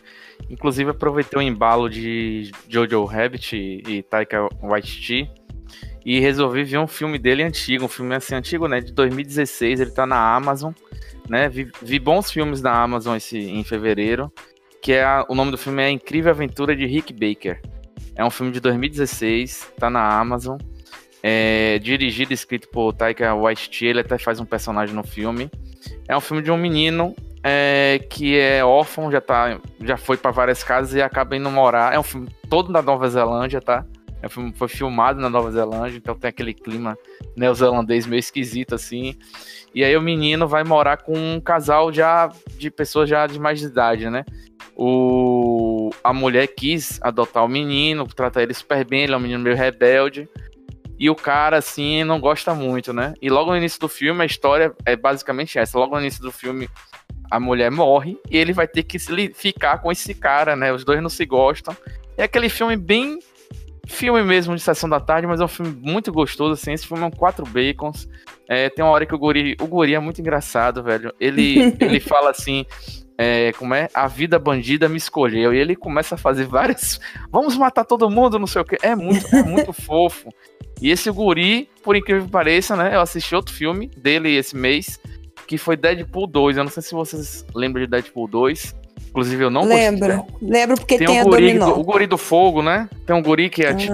Inclusive 0.50 0.92
aproveitei 0.92 1.40
o 1.40 1.42
embalo 1.42 1.90
de 1.90 2.52
Jojo 2.68 3.06
Rabbit 3.06 3.56
e, 3.56 4.04
Taika 4.04 4.48
Waititi 4.62 5.30
e 6.06 6.20
resolvi 6.20 6.64
ver 6.64 6.78
um 6.78 6.88
filme 6.88 7.18
dele 7.18 7.44
antigo, 7.44 7.86
um 7.86 7.90
filme 7.90 8.16
assim 8.16 8.36
antigo, 8.36 8.68
né, 8.68 8.82
de 8.82 8.92
2016, 8.92 9.80
ele 9.80 9.92
tá 9.92 10.06
na 10.06 10.36
Amazon, 10.36 10.74
né? 11.30 11.48
Vi, 11.48 11.72
vi 11.82 11.98
bons 11.98 12.30
filmes 12.30 12.62
da 12.62 12.74
Amazon 12.74 13.16
esse 13.16 13.38
em 13.38 13.64
fevereiro, 13.64 14.32
que 14.82 14.92
é 14.92 15.04
a, 15.04 15.26
o 15.30 15.36
nome 15.36 15.52
do 15.52 15.58
filme 15.58 15.82
é 15.82 15.90
Incrível 15.90 16.32
Aventura 16.32 16.76
de 16.76 16.86
Rick 16.86 17.14
Baker. 17.14 17.62
É 18.16 18.24
um 18.24 18.30
filme 18.30 18.52
de 18.52 18.60
2016, 18.60 19.72
tá 19.80 19.90
na 19.90 20.20
Amazon. 20.20 20.58
É, 21.26 21.80
dirigido 21.80 22.34
e 22.34 22.36
escrito 22.36 22.68
por 22.68 22.92
Taika 22.92 23.34
Waititi, 23.34 23.86
ele 23.86 24.02
até 24.02 24.18
faz 24.18 24.42
um 24.42 24.46
personagem 24.46 24.94
no 24.94 25.06
filme. 25.06 25.50
É 26.06 26.16
um 26.16 26.20
filme 26.20 26.44
de 26.44 26.52
um 26.52 26.58
menino 26.58 27.16
é, 27.44 28.00
que 28.10 28.40
é 28.40 28.64
órfão, 28.64 29.12
já, 29.12 29.20
tá, 29.20 29.60
já 29.82 29.98
foi 29.98 30.16
para 30.16 30.32
várias 30.32 30.64
casas 30.64 30.94
e 30.94 31.02
acaba 31.02 31.36
indo 31.36 31.52
morar. 31.52 31.94
É 31.94 32.00
um 32.00 32.04
filme 32.04 32.30
todo 32.50 32.72
na 32.72 32.82
Nova 32.82 33.10
Zelândia, 33.10 33.60
tá? 33.60 33.86
É 34.22 34.28
um 34.28 34.30
filme 34.30 34.54
foi 34.56 34.70
filmado 34.70 35.20
na 35.20 35.30
Nova 35.30 35.52
Zelândia, 35.52 35.98
então 35.98 36.16
tem 36.16 36.30
aquele 36.30 36.54
clima 36.54 36.98
neozelandês 37.36 38.08
meio 38.08 38.22
esquisito 38.22 38.74
assim. 38.74 39.16
E 39.76 39.84
aí 39.84 39.98
o 39.98 40.02
menino 40.02 40.48
vai 40.48 40.64
morar 40.64 40.98
com 40.98 41.14
um 41.14 41.42
casal 41.42 41.92
já 41.92 42.32
de 42.58 42.72
pessoas 42.72 43.10
já 43.10 43.28
de 43.28 43.38
mais 43.38 43.60
de 43.60 43.66
idade, 43.66 44.10
né? 44.10 44.24
O, 44.78 45.90
a 46.02 46.14
mulher 46.14 46.48
quis 46.48 47.00
adotar 47.02 47.44
o 47.44 47.50
menino, 47.50 48.08
tratar 48.08 48.42
ele 48.42 48.54
super 48.54 48.86
bem, 48.86 49.04
ele 49.04 49.14
é 49.14 49.18
um 49.18 49.20
menino 49.20 49.44
meio 49.44 49.58
rebelde. 49.58 50.30
E 50.98 51.10
o 51.10 51.16
cara, 51.16 51.58
assim, 51.58 52.06
não 52.06 52.18
gosta 52.18 52.56
muito, 52.56 52.94
né? 52.94 53.14
E 53.22 53.30
logo 53.30 53.52
no 53.52 53.58
início 53.58 53.80
do 53.80 53.90
filme, 53.90 54.24
a 54.24 54.26
história 54.26 54.74
é 54.86 54.96
basicamente 54.96 55.60
essa. 55.60 55.78
Logo 55.78 55.96
no 55.96 56.02
início 56.02 56.22
do 56.22 56.32
filme, 56.32 56.70
a 57.34 57.40
mulher 57.40 57.72
morre 57.72 58.16
e 58.30 58.38
ele 58.38 58.54
vai 58.54 58.68
ter 58.68 58.84
que 58.84 59.00
ficar 59.34 59.80
com 59.80 59.92
esse 59.92 60.14
cara, 60.14 60.56
né? 60.56 60.72
Os 60.72 60.86
dois 60.86 61.02
não 61.02 61.10
se 61.10 61.26
gostam. 61.26 61.76
É 62.16 62.26
aquele 62.26 62.48
filme 62.48 62.78
bem 62.78 63.18
filme 63.88 64.22
mesmo 64.22 64.56
de 64.56 64.62
sessão 64.62 64.88
da 64.88 65.00
tarde, 65.00 65.26
mas 65.26 65.42
é 65.42 65.44
um 65.44 65.48
filme 65.48 65.76
muito 65.82 66.14
gostoso, 66.14 66.54
assim. 66.54 66.74
Esse 66.74 66.86
filme 66.86 67.02
é 67.02 67.08
um 67.08 67.12
quatro 67.12 67.44
bacons. 67.44 68.08
É, 68.48 68.70
tem 68.70 68.86
uma 68.86 68.92
hora 68.92 69.08
que 69.08 69.16
o 69.16 69.18
guri, 69.18 69.58
o 69.60 69.66
guri 69.66 69.96
é 69.96 70.00
muito 70.00 70.22
engraçado, 70.22 70.84
velho. 70.84 71.12
Ele, 71.20 71.76
ele 71.82 72.00
fala 72.00 72.30
assim, 72.30 72.68
é, 73.18 73.52
como 73.54 73.74
é? 73.74 73.90
A 73.96 74.08
vida 74.08 74.38
bandida 74.38 74.88
me 74.88 74.98
escolheu. 74.98 75.56
E 75.56 75.58
ele 75.58 75.76
começa 75.76 76.14
a 76.14 76.20
fazer 76.20 76.46
várias. 76.46 77.00
Vamos 77.32 77.58
matar 77.58 77.84
todo 77.84 78.12
mundo, 78.12 78.38
não 78.38 78.46
sei 78.46 78.62
o 78.62 78.66
que. 78.66 78.78
É 78.84 78.96
muito, 78.96 79.36
é 79.36 79.42
muito 79.42 79.74
fofo. 79.82 80.30
E 80.80 80.92
esse 80.92 81.10
guri, 81.10 81.68
por 81.82 81.96
incrível 81.96 82.26
que 82.26 82.32
pareça, 82.32 82.76
né? 82.76 82.94
Eu 82.94 83.02
assisti 83.02 83.34
outro 83.36 83.56
filme 83.56 83.88
dele 83.98 84.36
esse 84.36 84.56
mês, 84.56 85.00
que 85.48 85.58
foi 85.58 85.76
Deadpool 85.76 86.28
2. 86.28 86.58
Eu 86.58 86.64
não 86.64 86.72
sei 86.72 86.84
se 86.84 86.94
vocês 86.94 87.46
lembram 87.54 87.84
de 87.84 87.90
Deadpool 87.90 88.28
2. 88.28 88.76
Inclusive, 89.10 89.44
eu 89.44 89.50
não 89.50 89.64
Lembro. 89.64 90.26
Lembro 90.42 90.76
porque 90.76 90.98
tem, 90.98 91.08
tem 91.08 91.22
um 91.22 91.26
guri. 91.26 91.60
O 91.60 91.84
guri 91.84 92.08
do 92.08 92.18
fogo, 92.18 92.62
né? 92.62 92.90
Tem 93.06 93.16
um 93.16 93.22
guri 93.22 93.50
que 93.50 93.64
é 93.64 93.70
ah. 93.70 93.76
tipo. 93.76 93.94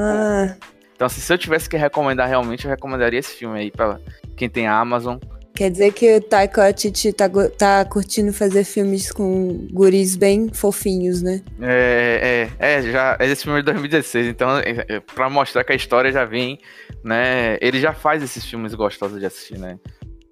Então, 0.96 1.06
assim, 1.06 1.22
se 1.22 1.32
eu 1.32 1.38
tivesse 1.38 1.70
que 1.70 1.78
recomendar 1.78 2.28
realmente, 2.28 2.66
eu 2.66 2.70
recomendaria 2.70 3.20
esse 3.20 3.34
filme 3.34 3.58
aí 3.60 3.72
pra 3.72 4.00
quem 4.36 4.50
tem 4.50 4.68
a 4.68 4.78
Amazon. 4.78 5.18
Quer 5.60 5.72
dizer 5.72 5.92
que 5.92 6.16
o 6.16 6.22
Taika 6.22 6.62
Waititi 6.62 7.12
tá, 7.12 7.30
tá 7.58 7.84
curtindo 7.84 8.32
fazer 8.32 8.64
filmes 8.64 9.12
com 9.12 9.68
guris 9.74 10.16
bem 10.16 10.48
fofinhos, 10.54 11.22
né? 11.22 11.42
É, 11.62 12.50
é, 12.58 12.78
é 12.78 12.82
já, 12.82 13.18
esse 13.20 13.44
filme 13.44 13.60
é 13.60 13.62
de 13.62 13.66
2016, 13.66 14.28
então 14.28 14.58
é, 14.60 14.86
é, 14.88 15.00
pra 15.02 15.30
mostrar 15.30 15.66
que 15.66 15.74
a 15.74 15.76
história 15.76 16.14
já 16.14 16.24
vem, 16.24 16.60
né, 17.04 17.58
ele 17.60 17.78
já 17.78 17.94
faz 17.94 18.24
esses 18.24 18.46
filmes 18.46 18.74
gostosos 18.74 19.20
de 19.20 19.26
assistir, 19.26 19.58
né? 19.58 19.78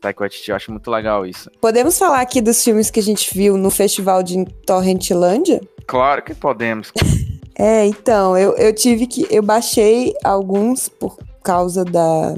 Taika 0.02 0.22
Waititi, 0.22 0.50
eu 0.50 0.56
acho 0.56 0.72
muito 0.72 0.90
legal 0.90 1.26
isso. 1.26 1.50
Podemos 1.60 1.98
falar 1.98 2.22
aqui 2.22 2.42
dos 2.42 2.64
filmes 2.64 2.90
que 2.90 3.00
a 3.00 3.04
gente 3.04 3.34
viu 3.34 3.58
no 3.58 3.70
festival 3.70 4.22
de 4.22 4.46
Torrentlândia? 4.66 5.62
Claro 5.86 6.24
que 6.24 6.36
podemos. 6.36 6.92
é, 7.58 7.86
então, 7.86 8.38
eu, 8.38 8.56
eu 8.58 8.74
tive 8.74 9.08
que. 9.08 9.28
Eu 9.30 9.42
baixei 9.42 10.14
alguns 10.24 10.88
por 10.90 11.18
causa 11.44 11.84
da, 11.84 12.36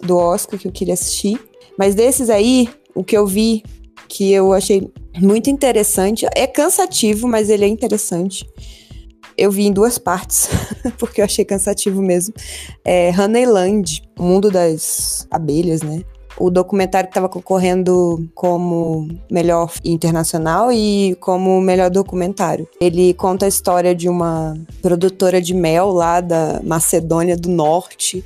do 0.00 0.16
Oscar 0.16 0.58
que 0.58 0.66
eu 0.66 0.72
queria 0.72 0.94
assistir. 0.94 1.40
Mas 1.78 1.94
desses 1.94 2.28
aí, 2.28 2.68
o 2.94 3.04
que 3.04 3.16
eu 3.16 3.26
vi 3.26 3.62
que 4.12 4.30
eu 4.30 4.52
achei 4.52 4.92
muito 5.18 5.48
interessante, 5.48 6.26
é 6.36 6.46
cansativo, 6.46 7.26
mas 7.26 7.48
ele 7.48 7.64
é 7.64 7.68
interessante. 7.68 8.46
Eu 9.38 9.50
vi 9.50 9.64
em 9.64 9.72
duas 9.72 9.96
partes, 9.96 10.48
porque 10.98 11.22
eu 11.22 11.24
achei 11.24 11.46
cansativo 11.46 12.02
mesmo. 12.02 12.34
É 12.84 13.10
Honeyland, 13.18 14.02
o 14.18 14.22
mundo 14.22 14.50
das 14.50 15.26
abelhas, 15.30 15.80
né? 15.80 16.02
O 16.38 16.50
documentário 16.50 17.08
que 17.08 17.12
estava 17.12 17.28
concorrendo 17.28 18.28
como 18.34 19.08
melhor 19.30 19.72
internacional 19.84 20.72
e 20.72 21.16
como 21.20 21.60
melhor 21.60 21.90
documentário. 21.90 22.68
Ele 22.80 23.14
conta 23.14 23.46
a 23.46 23.48
história 23.48 23.94
de 23.94 24.08
uma 24.08 24.56
produtora 24.80 25.40
de 25.40 25.54
mel 25.54 25.90
lá 25.90 26.20
da 26.20 26.60
Macedônia 26.62 27.36
do 27.36 27.48
Norte. 27.48 28.24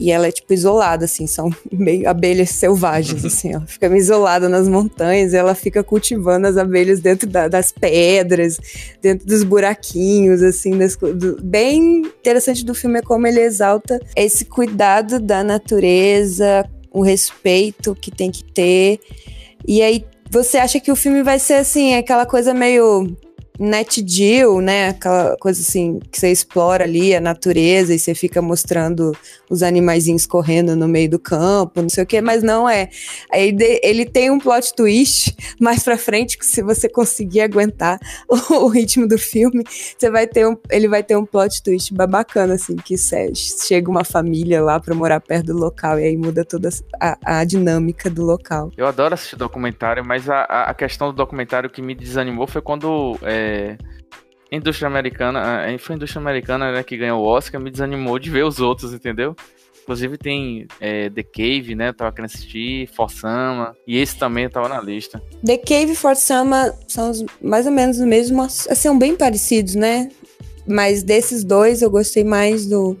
E 0.00 0.12
ela 0.12 0.28
é, 0.28 0.30
tipo, 0.30 0.52
isolada, 0.52 1.06
assim, 1.06 1.26
são 1.26 1.50
meio 1.72 2.08
abelhas 2.08 2.50
selvagens, 2.50 3.24
assim, 3.26 3.52
ela 3.52 3.66
fica 3.66 3.88
meio 3.88 4.00
isolada 4.00 4.48
nas 4.48 4.68
montanhas, 4.68 5.34
ela 5.34 5.54
fica 5.54 5.82
cultivando 5.82 6.46
as 6.46 6.56
abelhas 6.56 7.00
dentro 7.00 7.28
da, 7.28 7.48
das 7.48 7.72
pedras, 7.72 8.60
dentro 9.02 9.26
dos 9.26 9.42
buraquinhos, 9.42 10.40
assim, 10.40 10.78
das, 10.78 10.96
do, 10.96 11.42
bem 11.42 12.02
interessante 12.20 12.64
do 12.64 12.74
filme 12.74 13.00
é 13.00 13.02
como 13.02 13.26
ele 13.26 13.40
exalta 13.40 14.00
esse 14.14 14.44
cuidado 14.44 15.18
da 15.18 15.42
natureza, 15.42 16.64
o 16.90 17.02
respeito 17.02 17.94
que 17.94 18.10
tem 18.10 18.30
que 18.30 18.44
ter. 18.44 19.00
E 19.66 19.82
aí 19.82 20.04
você 20.30 20.58
acha 20.58 20.78
que 20.80 20.92
o 20.92 20.96
filme 20.96 21.22
vai 21.22 21.38
ser 21.38 21.54
assim, 21.54 21.94
aquela 21.94 22.26
coisa 22.26 22.52
meio 22.52 23.16
net 23.58 24.00
deal, 24.02 24.60
né? 24.60 24.90
Aquela 24.90 25.36
coisa 25.38 25.60
assim 25.60 25.98
que 26.10 26.18
você 26.18 26.30
explora 26.30 26.84
ali 26.84 27.14
a 27.14 27.20
natureza 27.20 27.94
e 27.94 27.98
você 27.98 28.14
fica 28.14 28.40
mostrando 28.40 29.12
os 29.50 29.62
animaizinhos 29.62 30.26
correndo 30.26 30.76
no 30.76 30.86
meio 30.86 31.10
do 31.10 31.18
campo, 31.18 31.82
não 31.82 31.88
sei 31.88 32.04
o 32.04 32.06
que, 32.06 32.20
mas 32.20 32.42
não 32.42 32.68
é. 32.68 32.88
Ele 33.32 34.04
tem 34.04 34.30
um 34.30 34.38
plot 34.38 34.74
twist 34.74 35.34
mais 35.60 35.82
pra 35.82 35.96
frente 35.96 36.38
que 36.38 36.46
se 36.46 36.62
você 36.62 36.88
conseguir 36.88 37.40
aguentar 37.40 37.98
o, 38.28 38.64
o 38.64 38.68
ritmo 38.68 39.08
do 39.08 39.18
filme, 39.18 39.64
você 39.96 40.10
vai 40.10 40.26
ter 40.26 40.46
um, 40.46 40.56
ele 40.70 40.88
vai 40.88 41.02
ter 41.02 41.16
um 41.16 41.24
plot 41.24 41.62
twist 41.62 41.92
bacana 41.94 42.54
assim, 42.54 42.76
que 42.76 42.94
chega 42.96 43.90
uma 43.90 44.04
família 44.04 44.62
lá 44.62 44.78
pra 44.78 44.94
morar 44.94 45.20
perto 45.20 45.46
do 45.46 45.58
local 45.58 45.98
e 45.98 46.04
aí 46.04 46.16
muda 46.16 46.44
toda 46.44 46.68
a, 47.00 47.40
a 47.40 47.44
dinâmica 47.44 48.10
do 48.10 48.24
local. 48.24 48.70
Eu 48.76 48.86
adoro 48.86 49.14
assistir 49.14 49.36
documentário, 49.36 50.04
mas 50.04 50.28
a, 50.28 50.42
a 50.42 50.74
questão 50.74 51.08
do 51.08 51.14
documentário 51.14 51.70
que 51.70 51.80
me 51.80 51.94
desanimou 51.94 52.46
foi 52.46 52.60
quando 52.60 53.18
é, 53.22 53.47
é, 53.48 53.76
indústria 54.50 54.86
americana, 54.86 55.40
foi 55.78 55.94
a 55.94 55.96
indústria 55.96 56.20
americana 56.20 56.72
né, 56.72 56.82
que 56.82 56.96
ganhou 56.96 57.22
o 57.22 57.26
Oscar, 57.26 57.60
me 57.60 57.70
desanimou 57.70 58.18
de 58.18 58.30
ver 58.30 58.44
os 58.44 58.60
outros, 58.60 58.92
entendeu? 58.92 59.34
Inclusive 59.82 60.18
tem 60.18 60.66
é, 60.80 61.08
The 61.08 61.22
Cave, 61.22 61.74
né? 61.74 61.88
Eu 61.88 61.94
tava 61.94 62.12
querendo 62.12 62.30
assistir, 62.30 62.88
Forsama, 62.88 63.74
e 63.86 63.96
esse 63.96 64.18
também 64.18 64.46
tava 64.48 64.68
na 64.68 64.80
lista. 64.82 65.22
The 65.42 65.56
Cave 65.56 65.92
e 65.92 65.96
Forsama 65.96 66.74
são 66.86 67.10
os, 67.10 67.24
mais 67.40 67.64
ou 67.64 67.72
menos 67.72 67.98
os 67.98 68.04
mesmos, 68.04 68.68
assim, 68.68 68.82
são 68.82 68.98
bem 68.98 69.16
parecidos, 69.16 69.74
né? 69.74 70.10
Mas 70.66 71.02
desses 71.02 71.42
dois 71.42 71.80
eu 71.80 71.90
gostei 71.90 72.22
mais 72.22 72.66
do 72.66 72.98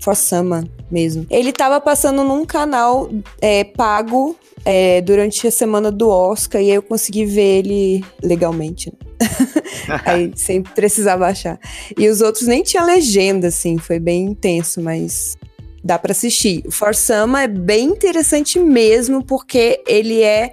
Forsama 0.00 0.64
mesmo. 0.90 1.26
Ele 1.30 1.52
tava 1.52 1.80
passando 1.80 2.22
num 2.24 2.44
canal 2.44 3.10
é, 3.40 3.64
pago 3.64 4.36
é, 4.64 5.00
durante 5.00 5.46
a 5.46 5.50
semana 5.50 5.90
do 5.90 6.08
Oscar 6.08 6.60
e 6.60 6.70
aí 6.70 6.76
eu 6.76 6.82
consegui 6.82 7.24
ver 7.24 7.58
ele 7.58 8.04
legalmente. 8.22 8.92
aí 10.04 10.32
sem 10.36 10.62
precisar 10.62 11.16
baixar. 11.16 11.58
E 11.96 12.08
os 12.08 12.20
outros 12.20 12.46
nem 12.46 12.62
tinha 12.62 12.84
legenda, 12.84 13.48
assim, 13.48 13.78
foi 13.78 13.98
bem 13.98 14.26
intenso, 14.26 14.80
mas 14.80 15.36
dá 15.82 15.98
para 15.98 16.12
assistir. 16.12 16.62
O 16.66 16.70
Forsama 16.70 17.42
é 17.42 17.48
bem 17.48 17.86
interessante 17.86 18.58
mesmo, 18.58 19.24
porque 19.24 19.82
ele 19.86 20.22
é 20.22 20.52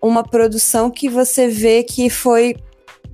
uma 0.00 0.22
produção 0.22 0.90
que 0.90 1.08
você 1.08 1.48
vê 1.48 1.82
que 1.82 2.08
foi 2.08 2.54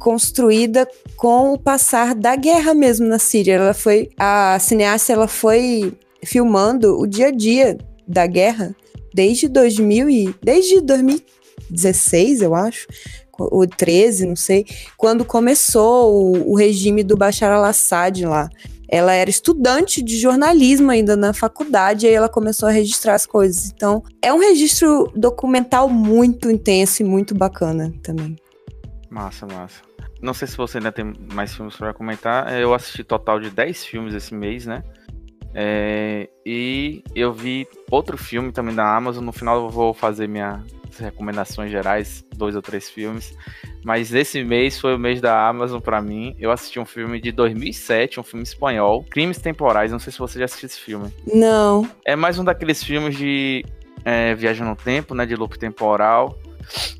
construída 0.02 0.86
com 1.16 1.52
o 1.52 1.58
passar 1.58 2.12
da 2.12 2.34
guerra 2.34 2.74
mesmo 2.74 3.06
na 3.06 3.20
Síria. 3.20 3.54
Ela 3.54 3.72
foi 3.72 4.10
a 4.18 4.58
cineasta, 4.58 5.12
ela 5.12 5.28
foi 5.28 5.96
filmando 6.24 6.98
o 6.98 7.06
dia 7.06 7.28
a 7.28 7.30
dia 7.30 7.78
da 8.06 8.26
guerra 8.26 8.74
desde 9.14 9.46
2000 9.46 10.10
e 10.10 10.34
desde 10.42 10.80
2016, 10.80 12.42
eu 12.42 12.52
acho, 12.52 12.88
o 13.38 13.64
13, 13.64 14.26
não 14.26 14.34
sei, 14.34 14.66
quando 14.96 15.24
começou 15.24 16.12
o, 16.12 16.50
o 16.52 16.56
regime 16.56 17.04
do 17.04 17.16
Bashar 17.16 17.52
al-Assad 17.52 18.24
lá. 18.24 18.50
Ela 18.88 19.14
era 19.14 19.30
estudante 19.30 20.02
de 20.02 20.18
jornalismo 20.18 20.90
ainda 20.90 21.16
na 21.16 21.32
faculdade, 21.32 22.06
aí 22.06 22.12
ela 22.12 22.28
começou 22.28 22.68
a 22.68 22.72
registrar 22.72 23.14
as 23.14 23.24
coisas. 23.24 23.70
Então, 23.74 24.02
é 24.20 24.34
um 24.34 24.38
registro 24.38 25.10
documental 25.14 25.88
muito 25.88 26.50
intenso 26.50 27.02
e 27.02 27.04
muito 27.04 27.34
bacana 27.34 27.94
também. 28.02 28.36
Massa, 29.08 29.46
massa. 29.46 29.91
Não 30.22 30.32
sei 30.32 30.46
se 30.46 30.56
você 30.56 30.78
ainda 30.78 30.92
tem 30.92 31.12
mais 31.32 31.54
filmes 31.54 31.76
para 31.76 31.92
comentar. 31.92 32.58
Eu 32.58 32.72
assisti 32.72 33.02
total 33.02 33.40
de 33.40 33.50
10 33.50 33.84
filmes 33.84 34.14
esse 34.14 34.32
mês, 34.32 34.64
né? 34.64 34.84
É, 35.54 36.30
e 36.46 37.02
eu 37.14 37.32
vi 37.32 37.66
outro 37.90 38.16
filme 38.16 38.52
também 38.52 38.74
da 38.74 38.96
Amazon. 38.96 39.24
No 39.24 39.32
final 39.32 39.64
eu 39.64 39.68
vou 39.68 39.92
fazer 39.92 40.28
minhas 40.28 40.60
recomendações 40.98 41.70
gerais, 41.70 42.24
dois 42.34 42.54
ou 42.54 42.62
três 42.62 42.88
filmes. 42.88 43.36
Mas 43.84 44.14
esse 44.14 44.42
mês 44.44 44.80
foi 44.80 44.94
o 44.94 44.98
mês 44.98 45.20
da 45.20 45.48
Amazon 45.48 45.80
para 45.80 46.00
mim. 46.00 46.36
Eu 46.38 46.50
assisti 46.50 46.78
um 46.78 46.84
filme 46.84 47.20
de 47.20 47.32
2007, 47.32 48.20
um 48.20 48.22
filme 48.22 48.44
espanhol, 48.44 49.04
Crimes 49.10 49.38
Temporais. 49.38 49.90
Não 49.90 49.98
sei 49.98 50.12
se 50.12 50.18
você 50.18 50.38
já 50.38 50.44
assistiu 50.44 50.66
esse 50.66 50.80
filme. 50.80 51.12
Não. 51.26 51.88
É 52.04 52.14
mais 52.14 52.38
um 52.38 52.44
daqueles 52.44 52.82
filmes 52.82 53.16
de 53.16 53.64
é, 54.04 54.34
viagem 54.34 54.66
no 54.66 54.76
tempo, 54.76 55.14
né, 55.14 55.26
de 55.26 55.34
loop 55.34 55.58
temporal, 55.58 56.38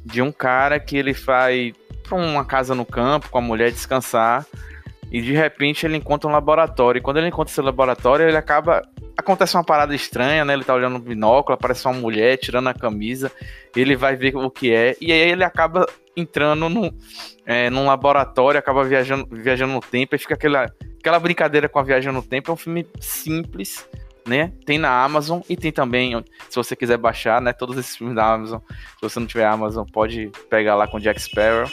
de 0.05 0.21
um 0.21 0.33
cara 0.33 0.79
que 0.81 0.97
ele 0.97 1.13
vai 1.13 1.73
para 2.13 2.17
uma 2.17 2.45
casa 2.45 2.75
no 2.75 2.85
campo 2.85 3.31
com 3.31 3.39
a 3.39 3.41
mulher 3.41 3.71
descansar 3.71 4.47
e 5.11 5.23
de 5.23 5.33
repente 5.33 5.87
ele 5.87 5.97
encontra 5.97 6.29
um 6.29 6.33
laboratório. 6.33 6.99
E 6.99 7.03
quando 7.03 7.17
ele 7.17 7.29
encontra 7.29 7.51
esse 7.51 7.61
laboratório, 7.61 8.29
ele 8.29 8.37
acaba. 8.37 8.83
Acontece 9.17 9.55
uma 9.57 9.65
parada 9.65 9.95
estranha, 9.95 10.45
né? 10.45 10.55
Ele 10.55 10.65
tá 10.65 10.75
olhando 10.75 10.95
no 10.95 10.99
binóculo, 10.99 11.55
aparece 11.55 11.87
uma 11.87 11.95
mulher 11.95 12.39
tirando 12.39 12.69
a 12.69 12.75
camisa. 12.75 13.31
Ele 13.77 13.95
vai 13.95 14.17
ver 14.17 14.35
o 14.37 14.51
que 14.51 14.73
é. 14.73 14.97
E 15.01 15.13
aí 15.13 15.31
ele 15.31 15.45
acaba 15.45 15.87
entrando 16.17 16.69
num, 16.69 16.91
é, 17.45 17.69
num 17.69 17.87
laboratório, 17.87 18.59
acaba 18.59 18.85
viajando, 18.85 19.27
viajando 19.31 19.75
no 19.75 19.81
tempo. 19.81 20.15
E 20.15 20.19
fica 20.19 20.35
aquela, 20.35 20.67
aquela 20.99 21.19
brincadeira 21.19 21.69
com 21.69 21.79
a 21.79 21.83
viagem 21.83 22.11
no 22.11 22.23
tempo. 22.23 22.51
É 22.51 22.55
um 22.55 22.57
filme 22.57 22.87
simples, 22.99 23.87
né? 24.27 24.51
Tem 24.65 24.79
na 24.79 25.05
Amazon 25.05 25.41
e 25.47 25.57
tem 25.57 25.71
também, 25.71 26.25
se 26.49 26.57
você 26.57 26.75
quiser 26.75 26.97
baixar, 26.97 27.41
né? 27.41 27.53
Todos 27.53 27.77
esses 27.77 27.97
filmes 27.97 28.17
da 28.17 28.33
Amazon. 28.33 28.61
Se 28.69 29.03
você 29.03 29.21
não 29.21 29.27
tiver 29.27 29.45
Amazon, 29.45 29.87
pode 29.93 30.31
pegar 30.49 30.75
lá 30.75 30.87
com 30.87 30.99
Jack 30.99 31.21
Sparrow. 31.21 31.69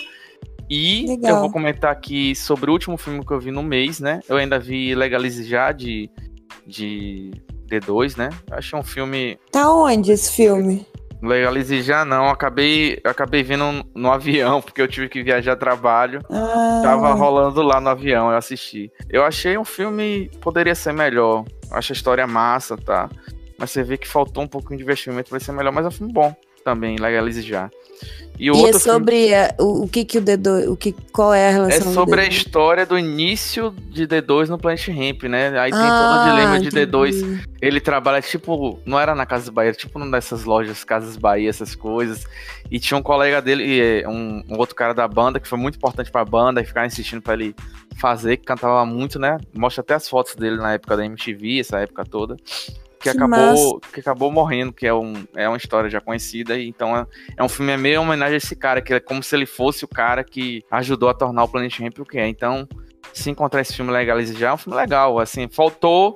E 0.69 1.05
Legal. 1.07 1.31
eu 1.31 1.39
vou 1.41 1.51
comentar 1.51 1.91
aqui 1.91 2.35
sobre 2.35 2.69
o 2.69 2.73
último 2.73 2.95
filme 2.97 3.25
que 3.25 3.31
eu 3.31 3.39
vi 3.39 3.49
no 3.49 3.63
mês, 3.63 3.99
né? 3.99 4.19
Eu 4.29 4.38
ainda 4.38 4.59
vi 4.59 4.93
Legalize 4.93 5.43
Já 5.43 5.71
de, 5.71 6.09
de 6.67 7.31
D2, 7.69 8.15
né? 8.17 8.29
Eu 8.49 8.57
achei 8.57 8.77
um 8.77 8.83
filme. 8.83 9.39
Tá 9.51 9.71
onde 9.73 10.11
esse 10.11 10.31
filme? 10.31 10.85
Legalize 11.21 11.81
Já 11.81 12.05
não, 12.05 12.29
acabei, 12.29 12.99
acabei 13.03 13.43
vendo 13.43 13.83
no 13.95 14.11
avião, 14.11 14.61
porque 14.63 14.81
eu 14.81 14.88
tive 14.88 15.09
que 15.09 15.23
viajar 15.23 15.53
a 15.53 15.57
trabalho. 15.57 16.21
Ah, 16.29 16.81
Tava 16.83 17.13
rolando 17.13 17.61
lá 17.61 17.81
no 17.81 17.89
avião, 17.89 18.29
eu 18.29 18.38
assisti. 18.38 18.91
Eu 19.09 19.23
achei 19.25 19.57
um 19.57 19.65
filme 19.65 20.29
poderia 20.39 20.75
ser 20.75 20.93
melhor. 20.93 21.45
Eu 21.69 21.77
acho 21.77 21.91
a 21.91 21.95
história 21.95 22.25
massa, 22.27 22.77
tá? 22.77 23.09
Mas 23.57 23.71
você 23.71 23.83
vê 23.83 23.97
que 23.97 24.07
faltou 24.07 24.43
um 24.43 24.47
pouquinho 24.47 24.77
de 24.77 24.83
investimento 24.83 25.29
pra 25.29 25.39
ser 25.39 25.51
melhor, 25.51 25.73
mas 25.73 25.85
é 25.85 25.89
um 25.89 25.91
filme 25.91 26.13
bom 26.13 26.33
também, 26.63 26.95
legalize 26.97 27.41
já. 27.41 27.69
E, 28.41 28.50
o 28.50 28.56
e 28.56 28.58
é 28.58 28.62
outro 28.68 28.79
filme 28.79 28.98
sobre 29.00 29.36
a- 29.36 29.53
o, 29.60 29.84
o 29.84 29.88
que 29.89 30.06
que 30.06 30.18
o 30.18 30.22
D2, 30.22 30.70
o 30.70 30.77
que, 30.77 30.94
qual 31.12 31.34
é 31.34 31.48
a 31.48 31.50
é 31.50 31.51
relação 31.51 31.88
do 31.89 31.94
sobre 31.94 32.22
a 32.22 32.24
D2? 32.24 32.29
história 32.32 32.86
do 32.86 32.98
início 32.98 33.75
de 33.91 34.08
D2 34.08 34.48
no 34.48 34.58
Planet 34.58 34.88
Ramp, 34.88 35.24
né? 35.24 35.60
Aí 35.60 35.72
tem 35.72 35.91
todo 35.91 36.13
Ah, 36.13 36.22
o 36.22 36.24
dilema 36.24 36.58
de 36.58 36.70
D2. 36.70 37.18
entendi. 37.18 37.44
Ele 37.62 37.82
trabalha 37.82 38.22
tipo, 38.22 38.79
não 38.86 38.98
era 38.98 39.13
na 39.13 39.25
Casas 39.25 39.50
Bahia, 39.50 39.70
era 39.72 39.77
tipo 39.77 40.00
numa 40.00 40.12
dessas 40.12 40.46
lojas 40.46 40.86
Casas 40.86 41.18
Bahia, 41.18 41.50
essas 41.50 41.75
coisas. 41.75 42.24
E 42.72 42.79
tinha 42.79 42.98
um 42.98 43.01
colega 43.03 43.41
dele, 43.41 43.77
eh, 43.82 44.08
um, 44.08 44.41
um 44.50 44.58
outro 44.58 44.74
cara 44.74 44.94
da 44.94 45.06
banda, 45.06 45.38
que 45.38 45.48
foi 45.48 45.58
muito 45.58 45.75
importante 45.75 46.10
pra 46.10 46.24
banda, 46.24 46.62
e 46.62 46.65
ficava 46.65 46.88
insistindo 46.88 47.22
pra 47.22 47.34
ele 47.34 47.53
fazer, 48.00 48.38
que 48.38 48.46
cantava 48.46 48.86
muito, 48.86 49.20
né? 49.20 49.38
Mostra 49.53 49.82
até 49.82 49.96
as 49.96 50.08
fotos 50.08 50.36
dele 50.36 50.56
na 50.56 50.72
época 50.75 50.96
da 50.96 51.03
MTV, 51.06 51.60
essa 51.60 51.79
época 51.79 52.06
toda. 52.06 52.38
Que, 53.00 53.03
Que 53.03 53.10
acabou, 53.12 53.79
que 53.94 54.00
acabou 54.01 54.29
morrendo, 54.32 54.74
que 54.74 54.86
é, 54.86 54.94
um, 54.94 55.13
é 55.36 55.48
uma 55.48 55.56
história 55.58 55.89
já 55.89 56.01
conhecida, 56.01 56.58
e 56.58 56.68
então 56.68 56.96
é, 56.98 57.06
é 57.38 57.44
um 57.44 57.48
filme 57.48 57.72
é 57.72 57.77
meio 57.77 58.01
homenagem 58.01 58.34
a 58.34 58.38
esse 58.38 58.56
cara, 58.56 58.82
que 58.82 58.94
é 58.94 59.00
como 59.00 59.24
se 59.24 59.34
ele 59.36 59.46
fosse 59.46 59.86
o 59.86 59.88
cara 59.88 60.22
que 60.24 60.62
ajudou 60.70 61.08
a 61.08 61.13
tornar 61.13 61.46
o 61.46 61.48
Planet 61.48 61.79
Ramp 61.79 61.98
o 62.00 62.06
que 62.06 62.18
é. 62.18 62.27
Então, 62.27 62.68
se 63.13 63.29
encontrar 63.29 63.62
esse 63.62 63.74
filme 63.74 63.91
legalize 63.91 64.38
já, 64.38 64.50
é 64.50 64.53
um 64.53 64.58
filme 64.58 64.77
legal. 64.77 65.18
Assim, 65.20 65.48
faltou. 65.50 66.13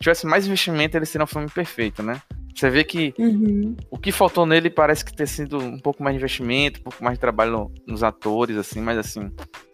Tivesse 0.00 0.26
mais 0.26 0.44
investimento, 0.46 0.96
ele 0.96 1.06
seria 1.06 1.24
um 1.24 1.28
filme 1.28 1.48
perfeito, 1.48 2.02
né? 2.02 2.20
Você 2.54 2.68
vê 2.68 2.84
que 2.84 3.14
Uhum. 3.18 3.74
o 3.90 3.96
que 3.98 4.12
faltou 4.12 4.44
nele 4.44 4.68
parece 4.70 5.04
que 5.04 5.14
ter 5.14 5.26
sido 5.26 5.58
um 5.58 5.78
pouco 5.78 6.02
mais 6.02 6.14
de 6.14 6.18
investimento, 6.18 6.80
um 6.80 6.84
pouco 6.84 7.02
mais 7.02 7.16
de 7.16 7.20
trabalho 7.20 7.50
no- 7.52 7.72
nos 7.86 8.02
atores, 8.02 8.56
assim, 8.56 8.80
mas 8.80 8.98
assim, 8.98 9.30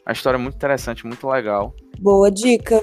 a 0.06 0.12
história 0.12 0.36
é 0.36 0.40
muito 0.40 0.54
interessante, 0.56 1.06
muito 1.06 1.26
legal. 1.28 1.74
Boa 1.98 2.30
dica. 2.30 2.82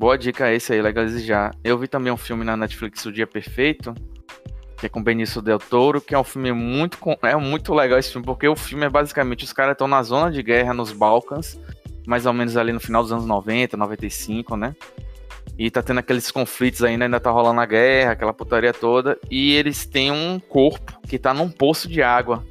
Boa 0.00 0.16
dica 0.16 0.50
esse 0.50 0.72
aí, 0.72 0.80
legalize 0.80 1.22
já. 1.22 1.50
Eu 1.62 1.76
vi 1.76 1.86
também 1.86 2.10
um 2.10 2.16
filme 2.16 2.42
na 2.42 2.56
Netflix, 2.56 3.04
O 3.04 3.12
Dia 3.12 3.26
Perfeito, 3.26 3.92
que 4.78 4.86
é 4.86 4.88
com 4.88 5.02
Benício 5.02 5.42
Del 5.42 5.58
Toro, 5.58 6.00
que 6.00 6.14
é 6.14 6.18
um 6.18 6.24
filme 6.24 6.52
muito 6.52 6.96
é 7.22 7.36
muito 7.36 7.74
legal 7.74 7.98
esse 7.98 8.10
filme, 8.10 8.24
porque 8.24 8.48
o 8.48 8.56
filme 8.56 8.86
é 8.86 8.88
basicamente 8.88 9.44
os 9.44 9.52
caras 9.52 9.72
estão 9.72 9.86
na 9.86 10.02
zona 10.02 10.32
de 10.32 10.42
guerra 10.42 10.72
nos 10.72 10.90
Balcãs, 10.90 11.60
mais 12.06 12.24
ou 12.24 12.32
menos 12.32 12.56
ali 12.56 12.72
no 12.72 12.80
final 12.80 13.02
dos 13.02 13.12
anos 13.12 13.26
90, 13.26 13.76
95, 13.76 14.56
né? 14.56 14.74
E 15.58 15.70
tá 15.70 15.82
tendo 15.82 15.98
aqueles 15.98 16.30
conflitos 16.30 16.82
ainda, 16.82 17.04
ainda 17.04 17.20
tá 17.20 17.30
rolando 17.30 17.60
a 17.60 17.66
guerra, 17.66 18.12
aquela 18.12 18.32
putaria 18.32 18.72
toda, 18.72 19.18
e 19.30 19.52
eles 19.52 19.84
têm 19.84 20.10
um 20.10 20.40
corpo 20.40 20.98
que 21.06 21.18
tá 21.18 21.34
num 21.34 21.50
poço 21.50 21.86
de 21.86 22.02
água. 22.02 22.42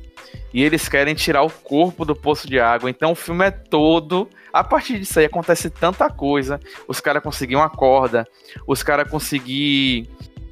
E 0.53 0.63
eles 0.63 0.89
querem 0.89 1.13
tirar 1.13 1.43
o 1.43 1.49
corpo 1.49 2.03
do 2.03 2.15
poço 2.15 2.47
de 2.47 2.59
água. 2.59 2.89
Então 2.89 3.11
o 3.11 3.15
filme 3.15 3.45
é 3.45 3.51
todo. 3.51 4.27
A 4.51 4.63
partir 4.63 4.99
disso 4.99 5.19
aí 5.19 5.25
acontece 5.25 5.69
tanta 5.69 6.09
coisa. 6.09 6.59
Os 6.87 6.99
caras 6.99 7.21
conseguiram 7.21 7.61
uma 7.61 7.69
corda, 7.69 8.27
os 8.65 8.81
caras 8.81 9.09
conseguiram 9.09 10.09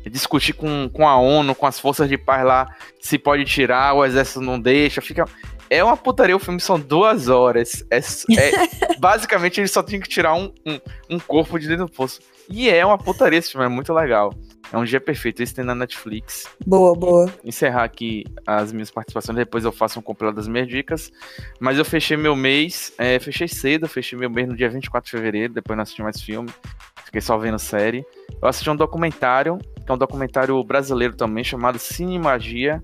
discutir 0.10 0.54
com, 0.54 0.89
com 0.92 1.08
a 1.08 1.18
ONU, 1.18 1.54
com 1.56 1.66
as 1.66 1.80
forças 1.80 2.08
de 2.08 2.18
paz 2.18 2.46
lá, 2.46 2.75
se 3.00 3.18
pode 3.18 3.46
tirar, 3.46 3.94
o 3.94 4.06
exército 4.06 4.42
não 4.42 4.60
deixa, 4.60 5.01
fica. 5.01 5.25
É 5.70 5.84
uma 5.84 5.98
putaria, 5.98 6.36
o 6.36 6.39
filme 6.39 6.62
são 6.62 6.80
duas 6.80 7.27
horas. 7.27 7.84
É, 7.89 7.98
é- 7.98 8.96
basicamente, 9.00 9.60
eles 9.60 9.72
só 9.72 9.83
tinham 9.83 10.01
que 10.01 10.07
tirar 10.07 10.33
um, 10.33 10.53
um, 10.66 10.79
um 11.10 11.20
corpo 11.20 11.60
de 11.60 11.68
dentro 11.68 11.88
do 11.88 11.92
poço. 11.92 12.22
E 12.50 12.70
é 12.70 12.86
uma 12.86 12.98
putaria 12.98 13.38
esse 13.38 13.51
filme, 13.51 13.66
é 13.66 13.70
muito 13.70 13.94
legal. 13.94 14.33
É 14.72 14.77
um 14.77 14.84
dia 14.84 15.00
perfeito, 15.00 15.42
esse 15.42 15.53
tem 15.53 15.64
na 15.64 15.74
Netflix. 15.74 16.46
Boa, 16.66 16.94
boa. 16.94 17.34
Encerrar 17.44 17.84
aqui 17.84 18.25
as 18.46 18.74
minhas 18.74 18.92
participações, 18.92 19.38
depois 19.38 19.64
eu 19.64 19.72
faço 19.72 20.00
um 20.00 20.01
compilado 20.01 20.36
das 20.36 20.48
minhas 20.48 20.68
dicas. 20.68 21.12
Mas 21.60 21.77
eu 21.77 21.86
fechei 21.86 22.18
meu 22.18 22.36
mês, 22.36 22.94
é, 22.98 23.18
fechei 23.20 23.48
cedo, 23.48 23.88
fechei 23.88 24.18
meu 24.18 24.30
mês 24.30 24.48
no 24.48 24.56
dia 24.56 24.70
24 24.70 25.10
de 25.10 25.12
fevereiro, 25.12 25.53
depois 25.53 25.77
não 25.77 25.84
assisti 25.84 26.01
mais 26.01 26.22
filme. 26.22 26.50
Fiquei 27.06 27.22
só 27.22 27.38
vendo 27.38 27.58
série. 27.58 28.06
Eu 28.42 28.48
assisti 28.48 28.70
um 28.70 28.75
documentário, 28.75 29.58
que 29.58 29.90
é 29.90 29.94
um 29.94 29.98
documentário 29.98 30.62
brasileiro 30.64 31.16
também, 31.16 31.44
chamado 31.44 31.80
Cine 31.80 32.20
Magia, 32.20 32.84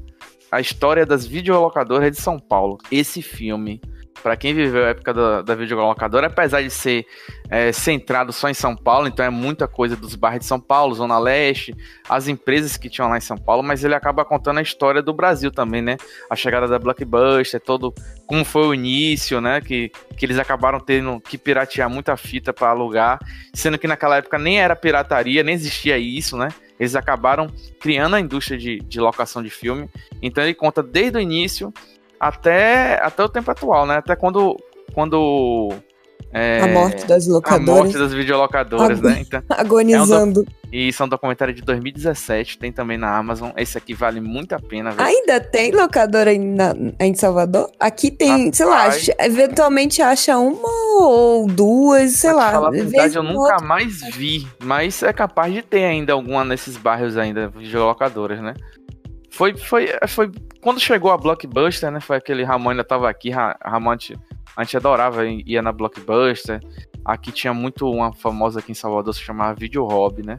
a 0.49 0.61
história 0.61 1.05
das 1.05 1.25
videolocadoras 1.25 2.11
de 2.11 2.21
São 2.21 2.39
Paulo. 2.39 2.77
Esse 2.89 3.21
filme, 3.21 3.81
pra 4.23 4.37
quem 4.37 4.53
viveu 4.53 4.85
a 4.85 4.89
época 4.89 5.13
da, 5.13 5.41
da 5.41 5.53
videolocadora, 5.53 6.27
apesar 6.27 6.61
de 6.63 6.69
ser 6.69 7.05
é, 7.49 7.73
centrado 7.73 8.31
só 8.31 8.49
em 8.49 8.53
São 8.53 8.73
Paulo, 8.73 9.05
então 9.05 9.25
é 9.25 9.29
muita 9.29 9.67
coisa 9.67 9.97
dos 9.97 10.15
bairros 10.15 10.39
de 10.39 10.45
São 10.45 10.59
Paulo, 10.59 10.95
Zona 10.95 11.19
Leste, 11.19 11.75
as 12.07 12.29
empresas 12.29 12.77
que 12.77 12.89
tinham 12.89 13.09
lá 13.09 13.17
em 13.17 13.21
São 13.21 13.37
Paulo, 13.37 13.61
mas 13.61 13.83
ele 13.83 13.93
acaba 13.93 14.23
contando 14.23 14.59
a 14.59 14.61
história 14.61 15.01
do 15.01 15.13
Brasil 15.13 15.51
também, 15.51 15.81
né? 15.81 15.97
A 16.29 16.35
chegada 16.37 16.69
da 16.69 16.79
Blockbuster, 16.79 17.59
todo 17.59 17.93
como 18.25 18.45
foi 18.45 18.65
o 18.65 18.73
início, 18.73 19.41
né? 19.41 19.59
Que, 19.59 19.91
que 20.17 20.25
eles 20.25 20.39
acabaram 20.39 20.79
tendo 20.79 21.19
que 21.19 21.37
piratear 21.37 21.89
muita 21.89 22.15
fita 22.15 22.53
para 22.53 22.69
alugar, 22.69 23.19
sendo 23.53 23.77
que 23.77 23.87
naquela 23.87 24.17
época 24.17 24.39
nem 24.39 24.61
era 24.61 24.75
pirataria, 24.75 25.43
nem 25.43 25.53
existia 25.53 25.97
isso, 25.97 26.37
né? 26.37 26.47
Eles 26.79 26.95
acabaram 26.95 27.47
criando 27.79 28.15
a 28.15 28.19
indústria 28.19 28.57
de, 28.57 28.79
de 28.79 28.99
locação 28.99 29.43
de 29.43 29.49
filme. 29.49 29.89
Então 30.21 30.43
ele 30.43 30.53
conta 30.53 30.81
desde 30.81 31.17
o 31.17 31.21
início 31.21 31.73
até, 32.27 32.99
até 33.03 33.23
o 33.23 33.29
tempo 33.29 33.49
atual, 33.51 33.85
né? 33.85 33.97
Até 33.97 34.15
quando. 34.15 34.57
quando 34.93 35.69
é, 36.35 36.61
a 36.61 36.67
morte 36.67 37.05
das 37.05 37.27
a 37.29 37.31
locadoras. 37.31 37.67
morte 37.83 37.97
das 37.97 38.11
videolocadoras, 38.11 38.97
Ago- 38.99 39.07
né? 39.09 39.17
Então, 39.21 39.43
Agonizando. 39.49 40.43
e 40.71 40.87
isso 40.87 41.03
é 41.03 41.05
um 41.05 41.09
documentário 41.09 41.53
de 41.53 41.61
2017, 41.61 42.57
tem 42.57 42.71
também 42.71 42.97
na 42.97 43.15
Amazon. 43.15 43.51
Esse 43.55 43.77
aqui 43.77 43.93
vale 43.93 44.19
muito 44.19 44.53
a 44.53 44.59
pena, 44.59 44.89
velho. 44.89 45.07
Ainda 45.07 45.39
tem 45.39 45.71
locadora 45.71 46.31
aí 46.31 46.39
na- 46.39 46.73
em 46.99 47.13
Salvador? 47.13 47.69
Aqui 47.79 48.09
tem, 48.09 48.51
sei 48.51 48.65
lá, 48.65 48.89
eventualmente 49.19 50.01
acha 50.01 50.35
uma 50.39 50.67
ou 51.03 51.45
duas, 51.45 52.13
sei 52.13 52.33
lá. 52.33 52.51
falar 52.51 52.67
a 52.69 52.71
vez 52.71 52.89
verdade, 52.89 53.15
eu 53.15 53.21
nunca 53.23 53.53
outra. 53.53 53.59
mais 53.67 54.01
vi, 54.15 54.47
mas 54.63 55.03
é 55.03 55.13
capaz 55.13 55.53
de 55.53 55.61
ter 55.61 55.83
ainda 55.83 56.13
alguma 56.13 56.43
nesses 56.43 56.77
bairros 56.77 57.15
ainda, 57.15 57.49
videolocadoras, 57.49 58.41
né? 58.41 58.55
Foi, 59.29 59.55
foi, 59.55 59.89
foi 60.07 60.31
quando 60.63 60.79
chegou 60.79 61.11
a 61.11 61.17
Blockbuster, 61.17 61.91
né? 61.91 61.99
Foi 61.99 62.15
aquele 62.15 62.43
Ramon 62.43 62.69
ainda 62.69 62.83
tava 62.83 63.09
aqui, 63.09 63.29
Ra- 63.29 63.57
Ramon 63.61 63.91
a 63.91 64.63
gente, 64.63 64.77
adorava, 64.77 65.25
ia 65.25 65.61
na 65.61 65.71
Blockbuster. 65.71 66.61
Aqui 67.03 67.31
tinha 67.31 67.53
muito 67.53 67.89
uma 67.89 68.13
famosa 68.13 68.59
aqui 68.59 68.71
em 68.71 68.75
Salvador, 68.75 69.13
se 69.13 69.19
chamava 69.19 69.53
Video 69.53 69.83
Hobby, 69.83 70.25
né? 70.25 70.37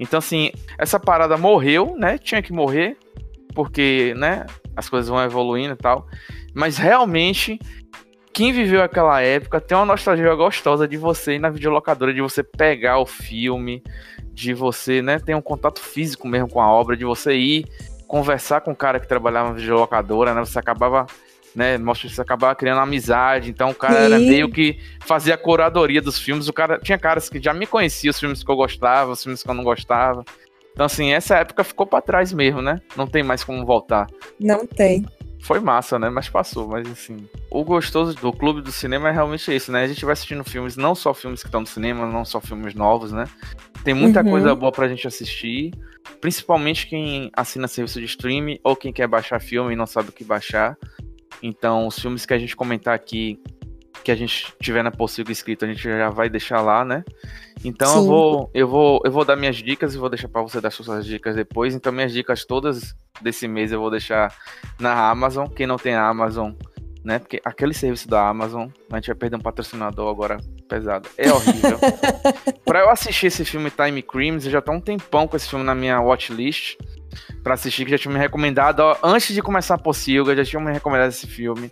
Então, 0.00 0.18
assim, 0.18 0.50
essa 0.76 0.98
parada 0.98 1.38
morreu, 1.38 1.94
né? 1.96 2.18
Tinha 2.18 2.42
que 2.42 2.52
morrer, 2.52 2.98
porque, 3.54 4.12
né? 4.16 4.44
As 4.74 4.88
coisas 4.88 5.08
vão 5.08 5.22
evoluindo 5.22 5.74
e 5.74 5.76
tal. 5.76 6.06
Mas 6.52 6.76
realmente, 6.76 7.58
quem 8.32 8.52
viveu 8.52 8.82
aquela 8.82 9.22
época 9.22 9.60
tem 9.60 9.76
uma 9.76 9.86
nostalgia 9.86 10.34
gostosa 10.34 10.88
de 10.88 10.96
você 10.96 11.36
ir 11.36 11.38
na 11.38 11.50
videolocadora, 11.50 12.12
de 12.12 12.20
você 12.20 12.42
pegar 12.42 12.98
o 12.98 13.06
filme, 13.06 13.82
de 14.32 14.52
você, 14.52 15.00
né, 15.00 15.18
ter 15.18 15.34
um 15.34 15.40
contato 15.40 15.80
físico 15.80 16.28
mesmo 16.28 16.48
com 16.48 16.60
a 16.60 16.70
obra, 16.70 16.96
de 16.96 17.04
você 17.06 17.34
ir 17.34 17.66
conversar 18.06 18.60
com 18.60 18.72
o 18.72 18.76
cara 18.76 19.00
que 19.00 19.08
trabalhava 19.08 19.50
na 19.50 19.54
videolocadora, 19.56 20.34
né? 20.34 20.44
Você 20.44 20.58
acabava, 20.58 21.06
né, 21.54 21.78
você 21.78 22.20
acabava 22.20 22.54
criando 22.54 22.80
amizade, 22.80 23.50
então 23.50 23.70
o 23.70 23.74
cara 23.74 23.98
era 23.98 24.18
Sim. 24.18 24.28
meio 24.28 24.50
que 24.50 24.78
fazia 25.00 25.34
a 25.34 25.38
curadoria 25.38 26.00
dos 26.02 26.18
filmes, 26.18 26.48
o 26.48 26.52
cara 26.52 26.78
tinha 26.78 26.98
caras 26.98 27.28
que 27.28 27.40
já 27.42 27.52
me 27.54 27.66
conheciam 27.66 28.10
os 28.10 28.20
filmes 28.20 28.42
que 28.44 28.50
eu 28.50 28.56
gostava, 28.56 29.12
os 29.12 29.22
filmes 29.22 29.42
que 29.42 29.48
eu 29.50 29.54
não 29.54 29.64
gostava. 29.64 30.24
Então 30.72 30.84
assim, 30.86 31.12
essa 31.12 31.36
época 31.36 31.64
ficou 31.64 31.86
pra 31.86 32.02
trás 32.02 32.32
mesmo, 32.32 32.60
né? 32.60 32.80
Não 32.94 33.06
tem 33.06 33.22
mais 33.22 33.42
como 33.42 33.64
voltar. 33.64 34.06
Não 34.38 34.66
tem. 34.66 35.06
Foi 35.40 35.60
massa, 35.60 35.98
né? 35.98 36.10
Mas 36.10 36.28
passou, 36.28 36.66
mas 36.68 36.90
assim. 36.90 37.26
O 37.50 37.64
gostoso 37.64 38.14
do 38.16 38.32
clube 38.32 38.60
do 38.60 38.72
cinema 38.72 39.08
é 39.08 39.12
realmente 39.12 39.54
isso, 39.54 39.70
né? 39.70 39.84
A 39.84 39.86
gente 39.86 40.04
vai 40.04 40.12
assistindo 40.12 40.42
filmes, 40.44 40.76
não 40.76 40.94
só 40.94 41.14
filmes 41.14 41.40
que 41.40 41.48
estão 41.48 41.60
no 41.60 41.66
cinema, 41.66 42.04
não 42.06 42.24
só 42.24 42.40
filmes 42.40 42.74
novos, 42.74 43.12
né? 43.12 43.24
Tem 43.84 43.94
muita 43.94 44.22
Uhum. 44.22 44.30
coisa 44.30 44.54
boa 44.54 44.72
pra 44.72 44.88
gente 44.88 45.06
assistir. 45.06 45.72
Principalmente 46.20 46.86
quem 46.86 47.30
assina 47.34 47.68
serviço 47.68 48.00
de 48.00 48.06
streaming 48.06 48.58
ou 48.62 48.74
quem 48.76 48.92
quer 48.92 49.06
baixar 49.06 49.40
filme 49.40 49.72
e 49.72 49.76
não 49.76 49.86
sabe 49.86 50.10
o 50.10 50.12
que 50.12 50.24
baixar. 50.24 50.76
Então, 51.42 51.86
os 51.86 51.98
filmes 51.98 52.24
que 52.24 52.34
a 52.34 52.38
gente 52.38 52.56
comentar 52.56 52.94
aqui, 52.94 53.40
que 54.02 54.10
a 54.10 54.14
gente 54.14 54.52
tiver 54.60 54.82
na 54.82 54.90
possível 54.90 55.32
escrito, 55.32 55.64
a 55.64 55.68
gente 55.68 55.82
já 55.82 56.10
vai 56.10 56.28
deixar 56.28 56.60
lá, 56.60 56.84
né? 56.84 57.04
Então 57.64 57.96
eu 57.96 58.04
vou, 58.04 58.50
eu 58.54 58.68
vou, 58.68 59.00
eu 59.04 59.10
vou 59.10 59.24
dar 59.24 59.34
minhas 59.34 59.56
dicas 59.56 59.94
e 59.94 59.98
vou 59.98 60.08
deixar 60.08 60.28
pra 60.28 60.42
você 60.42 60.60
dar 60.60 60.70
suas 60.70 61.04
dicas 61.04 61.34
depois. 61.34 61.74
Então 61.74 61.92
minhas 61.92 62.12
dicas 62.12 62.44
todas 62.44 62.94
desse 63.20 63.48
mês 63.48 63.72
eu 63.72 63.80
vou 63.80 63.90
deixar 63.90 64.32
na 64.78 65.10
Amazon. 65.10 65.48
Quem 65.48 65.66
não 65.66 65.76
tem 65.76 65.94
Amazon, 65.94 66.52
né? 67.06 67.20
Porque 67.20 67.40
aquele 67.44 67.72
serviço 67.72 68.08
da 68.08 68.28
Amazon, 68.28 68.68
a 68.90 68.96
gente 68.96 69.06
vai 69.06 69.14
perder 69.14 69.36
um 69.36 69.40
patrocinador 69.40 70.10
agora 70.10 70.38
pesado. 70.68 71.08
É 71.16 71.32
horrível. 71.32 71.78
pra 72.66 72.80
eu 72.80 72.90
assistir 72.90 73.28
esse 73.28 73.44
filme 73.44 73.70
Time 73.70 74.02
Crimes, 74.02 74.44
eu 74.44 74.50
já 74.50 74.60
tô 74.60 74.72
há 74.72 74.74
um 74.74 74.80
tempão 74.80 75.28
com 75.28 75.36
esse 75.36 75.48
filme 75.48 75.64
na 75.64 75.72
minha 75.72 76.00
watchlist. 76.00 76.76
para 77.44 77.54
assistir, 77.54 77.84
que 77.84 77.92
já 77.92 77.96
tinha 77.96 78.12
me 78.12 78.18
recomendado, 78.18 78.80
ó, 78.80 78.96
antes 79.04 79.32
de 79.32 79.40
começar 79.40 79.76
a 79.76 79.78
Pocilga, 79.78 80.34
já 80.34 80.44
tinha 80.44 80.60
me 80.60 80.72
recomendado 80.72 81.10
esse 81.10 81.28
filme, 81.28 81.70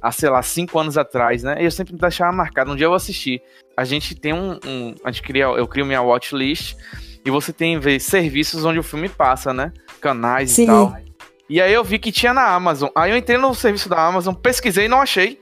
há, 0.00 0.12
sei 0.12 0.30
lá, 0.30 0.40
cinco 0.40 0.78
anos 0.78 0.96
atrás, 0.96 1.42
né? 1.42 1.60
E 1.60 1.64
eu 1.64 1.70
sempre 1.72 1.96
deixava 1.96 2.30
marcado, 2.30 2.70
um 2.70 2.76
dia 2.76 2.86
eu 2.86 2.94
assistir. 2.94 3.42
A 3.76 3.84
gente 3.84 4.14
tem 4.14 4.32
um, 4.32 4.52
um 4.64 4.94
a 5.02 5.10
gente 5.10 5.22
cria, 5.24 5.46
eu 5.46 5.66
crio 5.66 5.84
minha 5.84 6.00
watchlist, 6.00 6.76
e 7.24 7.30
você 7.30 7.52
tem 7.52 7.80
serviços 7.98 8.64
onde 8.64 8.78
o 8.78 8.84
filme 8.84 9.08
passa, 9.08 9.52
né? 9.52 9.72
Canais 10.00 10.52
Sim. 10.52 10.62
e 10.62 10.66
tal. 10.66 11.05
E 11.48 11.60
aí 11.60 11.72
eu 11.72 11.84
vi 11.84 11.98
que 11.98 12.10
tinha 12.10 12.34
na 12.34 12.46
Amazon. 12.46 12.88
Aí 12.94 13.10
eu 13.10 13.16
entrei 13.16 13.38
no 13.38 13.54
serviço 13.54 13.88
da 13.88 14.04
Amazon, 14.04 14.34
pesquisei 14.34 14.86
e 14.86 14.88
não 14.88 15.00
achei. 15.00 15.40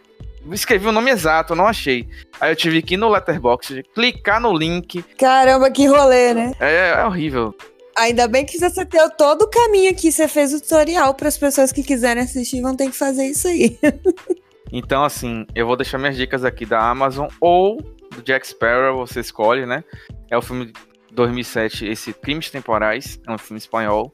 Escrevi 0.53 0.87
o 0.87 0.93
nome 0.93 1.11
exato, 1.11 1.55
não 1.55 1.67
achei. 1.67 2.07
Aí 2.39 2.53
eu 2.53 2.57
tive 2.57 2.83
que 2.83 2.95
ir 2.95 2.97
no 2.99 3.09
Letterboxd, 3.09 3.83
clicar 3.95 4.41
no 4.41 4.53
link. 4.53 5.03
Caramba, 5.19 5.71
que 5.71 5.87
rolê, 5.87 6.35
né? 6.35 6.53
É, 6.61 7.01
é 7.01 7.07
horrível. 7.07 7.55
Ainda 7.97 8.27
bem 8.29 8.45
que 8.45 8.59
você 8.59 8.85
deu 8.85 9.09
todo 9.11 9.43
o 9.43 9.51
caminho 9.51 9.91
aqui, 9.91 10.11
você 10.11 10.27
fez 10.27 10.53
o 10.53 10.61
tutorial 10.61 11.15
para 11.15 11.29
as 11.29 11.39
pessoas 11.39 11.73
que 11.73 11.83
quiserem 11.83 12.23
assistir 12.23 12.61
vão 12.61 12.77
ter 12.77 12.87
que 12.87 12.97
fazer 12.97 13.27
isso 13.27 13.47
aí. 13.49 13.79
então, 14.73 15.05
assim, 15.05 15.47
eu 15.55 15.67
vou 15.67 15.77
deixar 15.77 15.97
minhas 15.97 16.17
dicas 16.17 16.45
aqui 16.45 16.67
da 16.67 16.81
Amazon 16.81 17.29
ou 17.41 17.81
do 18.15 18.23
Jack 18.23 18.47
Sparrow, 18.47 19.07
você 19.07 19.21
escolhe, 19.21 19.65
né? 19.65 19.85
É 20.29 20.37
o 20.37 20.43
filme 20.43 20.67
de 20.67 20.73
2007, 21.13 21.87
esse 21.87 22.13
Crimes 22.13 22.51
Temporais, 22.51 23.21
é 23.27 23.31
um 23.31 23.39
filme 23.39 23.59
espanhol, 23.59 24.13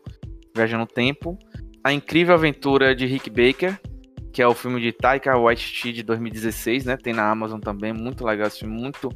viaja 0.54 0.76
no 0.76 0.86
tempo. 0.86 1.38
A 1.82 1.92
Incrível 1.92 2.34
Aventura 2.34 2.94
de 2.94 3.06
Rick 3.06 3.30
Baker, 3.30 3.78
que 4.32 4.42
é 4.42 4.46
o 4.46 4.54
filme 4.54 4.80
de 4.80 4.92
Taika 4.92 5.36
Waititi 5.36 5.92
de 5.92 6.02
2016, 6.02 6.84
né? 6.84 6.96
Tem 6.96 7.12
na 7.12 7.28
Amazon 7.28 7.58
também, 7.58 7.92
muito 7.92 8.24
legal 8.24 8.46
esse 8.46 8.60
filme, 8.60 8.80
muito, 8.80 9.10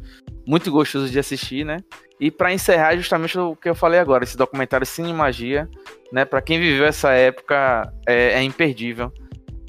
muito 0.47 0.71
gostoso 0.71 1.11
de 1.11 1.19
assistir, 1.19 1.65
né? 1.65 1.79
E 2.19 2.31
para 2.31 2.53
encerrar, 2.53 2.97
justamente 2.97 3.39
o 3.39 3.55
que 3.55 3.69
eu 3.69 3.75
falei 3.75 4.01
agora, 4.01 4.25
esse 4.25 4.37
documentário 4.37 4.87
Cine 4.87 5.13
Magia, 5.13 5.69
né? 6.13 6.25
Para 6.25 6.43
quem 6.43 6.59
viveu 6.59 6.85
essa 6.85 7.13
época, 7.13 7.93
é, 8.07 8.33
é, 8.33 8.43
imperdível, 8.43 9.13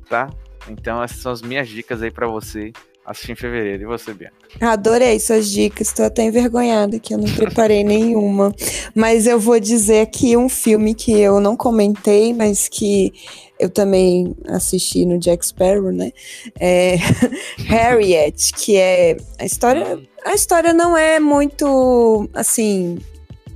tá? 0.10 0.30
Então 0.68 1.04
essas 1.04 1.18
são 1.18 1.32
as 1.32 1.42
minhas 1.42 1.68
dicas 1.68 2.02
aí 2.02 2.10
para 2.10 2.28
você 2.28 2.72
assistir 3.06 3.34
em 3.34 3.36
fevereiro. 3.36 3.84
E 3.84 3.86
você, 3.86 4.14
Bianca? 4.14 4.36
Adorei 4.60 5.20
suas 5.20 5.52
dicas, 5.52 5.88
estou 5.88 6.06
até 6.06 6.24
envergonhada 6.24 7.00
que 7.00 7.14
eu 7.14 7.18
não 7.18 7.32
preparei 7.34 7.84
nenhuma. 7.86 8.54
Mas 8.94 9.28
eu 9.28 9.40
vou 9.40 9.60
dizer 9.60 10.02
aqui 10.02 10.36
um 10.36 10.50
filme 10.50 10.96
que 10.96 11.12
eu 11.12 11.40
não 11.40 11.56
comentei, 11.56 12.34
mas 12.34 12.68
que 12.68 13.14
eu 13.60 13.70
também 13.70 14.36
assisti 14.48 15.06
no 15.06 15.18
Jack 15.18 15.46
Sparrow, 15.46 15.92
né? 15.92 16.12
É 16.60 16.96
Harriet, 17.68 18.52
que 18.54 18.76
é 18.78 19.18
a 19.40 19.46
história. 19.46 20.00
A 20.26 20.34
história 20.34 20.74
não 20.74 20.98
é 20.98 21.20
muito 21.20 22.28
assim 22.34 22.98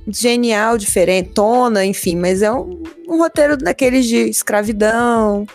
genial, 0.08 0.78
diferentona, 0.78 1.84
enfim, 1.84 2.16
mas 2.16 2.42
é 2.42 2.50
um, 2.50 2.82
um 3.08 3.18
roteiro 3.18 3.56
daqueles 3.56 4.06
de 4.06 4.16
escravidão, 4.16 5.46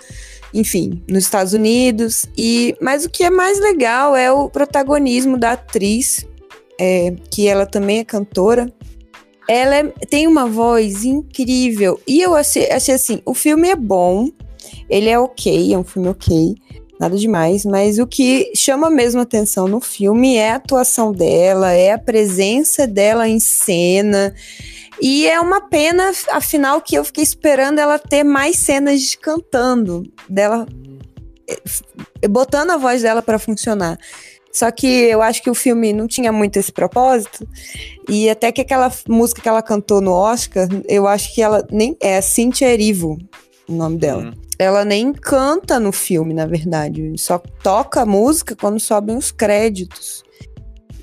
enfim, 0.55 1.03
nos 1.09 1.25
Estados 1.25 1.53
Unidos. 1.53 2.25
E 2.37 2.75
mas 2.81 3.05
o 3.05 3.09
que 3.09 3.23
é 3.23 3.29
mais 3.29 3.59
legal 3.59 4.15
é 4.15 4.31
o 4.31 4.49
protagonismo 4.49 5.37
da 5.37 5.51
atriz, 5.51 6.25
é, 6.79 7.13
que 7.29 7.47
ela 7.47 7.65
também 7.65 7.99
é 7.99 8.05
cantora. 8.05 8.71
Ela 9.47 9.75
é, 9.75 9.83
tem 10.09 10.25
uma 10.25 10.47
voz 10.47 11.03
incrível. 11.03 11.99
E 12.07 12.21
eu 12.21 12.33
achei, 12.33 12.71
achei 12.71 12.95
assim: 12.95 13.21
o 13.25 13.33
filme 13.33 13.69
é 13.69 13.75
bom, 13.75 14.29
ele 14.89 15.09
é 15.09 15.19
ok, 15.19 15.73
é 15.73 15.77
um 15.77 15.83
filme 15.83 16.07
ok, 16.07 16.55
nada 16.97 17.17
demais, 17.17 17.65
mas 17.65 17.99
o 17.99 18.07
que 18.07 18.51
chama 18.55 18.89
mesmo 18.89 19.19
atenção 19.19 19.67
no 19.67 19.81
filme 19.81 20.37
é 20.37 20.51
a 20.51 20.55
atuação 20.55 21.11
dela, 21.11 21.73
é 21.73 21.91
a 21.91 21.99
presença 21.99 22.87
dela 22.87 23.27
em 23.27 23.41
cena. 23.41 24.33
E 25.01 25.27
é 25.27 25.39
uma 25.39 25.61
pena, 25.61 26.11
afinal, 26.31 26.81
que 26.81 26.95
eu 26.95 27.03
fiquei 27.03 27.23
esperando 27.23 27.79
ela 27.79 27.99
ter 27.99 28.23
mais 28.23 28.57
cenas 28.57 29.01
de 29.01 29.17
cantando, 29.17 30.03
dela 30.29 30.65
eh, 31.47 32.27
botando 32.27 32.71
a 32.71 32.77
voz 32.77 33.01
dela 33.01 33.21
para 33.21 33.37
funcionar. 33.37 33.97
Só 34.55 34.71
que 34.71 34.87
eu 34.87 35.21
acho 35.21 35.43
que 35.43 35.49
o 35.49 35.53
filme 35.53 35.91
não 35.91 36.07
tinha 36.07 36.31
muito 36.31 36.57
esse 36.57 36.71
propósito. 36.71 37.45
E 38.09 38.29
até 38.29 38.53
que 38.53 38.61
aquela 38.61 38.89
música 39.05 39.41
que 39.41 39.49
ela 39.49 39.61
cantou 39.61 39.99
no 39.99 40.13
Oscar, 40.13 40.69
eu 40.87 41.05
acho 41.07 41.35
que 41.35 41.41
ela 41.41 41.65
nem 41.69 41.97
é 41.99 42.21
Cynthia 42.21 42.71
Erivo, 42.71 43.17
o 43.67 43.73
nome 43.73 43.97
dela. 43.97 44.23
Uhum. 44.23 44.31
Ela 44.57 44.85
nem 44.85 45.11
canta 45.11 45.77
no 45.77 45.91
filme, 45.91 46.33
na 46.33 46.45
verdade. 46.45 47.13
Só 47.17 47.37
toca 47.61 48.03
a 48.03 48.05
música 48.05 48.55
quando 48.55 48.79
sobem 48.79 49.17
os 49.17 49.29
créditos. 49.29 50.23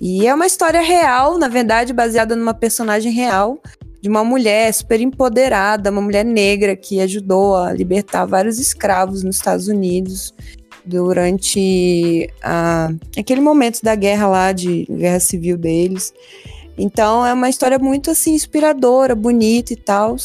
E 0.00 0.26
é 0.26 0.34
uma 0.34 0.46
história 0.46 0.80
real, 0.80 1.38
na 1.38 1.48
verdade, 1.48 1.92
baseada 1.92 2.34
numa 2.34 2.54
personagem 2.54 3.12
real 3.12 3.60
de 4.02 4.08
uma 4.08 4.24
mulher 4.24 4.74
super 4.74 5.00
empoderada, 5.00 5.92
uma 5.92 6.02
mulher 6.02 6.24
negra 6.24 6.74
que 6.74 7.00
ajudou 7.00 7.54
a 7.56 7.72
libertar 7.72 8.26
vários 8.26 8.58
escravos 8.58 9.22
nos 9.22 9.36
Estados 9.36 9.68
Unidos 9.68 10.34
durante 10.84 12.28
a, 12.42 12.90
aquele 13.16 13.40
momento 13.40 13.80
da 13.80 13.94
guerra 13.94 14.26
lá, 14.26 14.52
de 14.52 14.84
guerra 14.90 15.20
civil 15.20 15.56
deles. 15.56 16.12
Então 16.76 17.24
é 17.24 17.32
uma 17.32 17.48
história 17.48 17.78
muito 17.78 18.10
assim 18.10 18.34
inspiradora, 18.34 19.14
bonita 19.14 19.72
e 19.72 19.76
tal. 19.76 20.16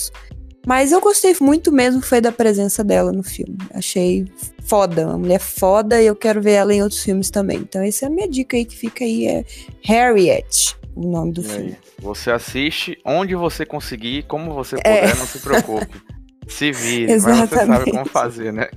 Mas 0.65 0.91
eu 0.91 0.99
gostei 0.99 1.35
muito 1.39 1.71
mesmo 1.71 2.01
foi 2.01 2.19
da 2.19 2.31
presença 2.31 2.83
dela 2.83 3.11
no 3.11 3.23
filme. 3.23 3.57
Achei 3.75 4.25
foda, 4.63 5.05
uma 5.05 5.19
mulher 5.19 5.39
foda 5.39 6.01
e 6.01 6.07
eu 6.07 6.15
quero 6.15 6.41
ver 6.41 6.53
ela 6.53 6.73
em 6.73 6.81
outros 6.81 7.03
filmes 7.03 7.29
também. 7.29 7.59
Então 7.59 7.83
essa 7.83 8.05
é 8.05 8.07
a 8.07 8.11
minha 8.11 8.27
dica 8.27 8.57
aí 8.57 8.65
que 8.65 8.75
fica 8.75 9.05
aí 9.05 9.27
é 9.27 9.45
Harriet, 9.83 10.75
o 10.97 11.11
nome 11.11 11.31
do 11.31 11.41
e 11.41 11.43
filme. 11.43 11.69
Aí, 11.69 11.77
você 11.99 12.31
assiste 12.31 12.97
onde 13.05 13.35
você 13.35 13.65
conseguir, 13.65 14.23
como 14.23 14.53
você 14.53 14.75
é. 14.75 14.77
puder, 14.77 15.15
é. 15.15 15.15
não 15.15 15.25
se 15.25 15.39
preocupe. 15.39 16.01
Se 16.47 16.71
vire, 16.71 17.11
mas 17.11 17.23
você 17.23 17.65
sabe 17.65 17.91
como 17.91 18.05
fazer, 18.05 18.53
né? 18.53 18.69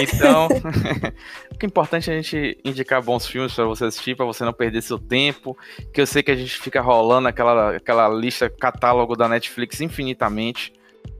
Então, 0.00 0.48
o 1.52 1.58
que 1.58 1.66
é 1.66 1.68
importante 1.68 2.10
é 2.10 2.14
a 2.14 2.22
gente 2.22 2.58
indicar 2.64 3.02
bons 3.02 3.26
filmes 3.26 3.52
para 3.52 3.66
você 3.66 3.84
assistir, 3.84 4.16
para 4.16 4.24
você 4.24 4.46
não 4.46 4.52
perder 4.52 4.80
seu 4.82 4.98
tempo. 4.98 5.54
Que 5.92 6.00
eu 6.00 6.06
sei 6.06 6.22
que 6.22 6.30
a 6.30 6.34
gente 6.34 6.58
fica 6.58 6.80
rolando 6.80 7.28
aquela, 7.28 7.76
aquela 7.76 8.08
lista, 8.08 8.48
catálogo 8.48 9.14
da 9.14 9.28
Netflix 9.28 9.82
infinitamente, 9.82 10.72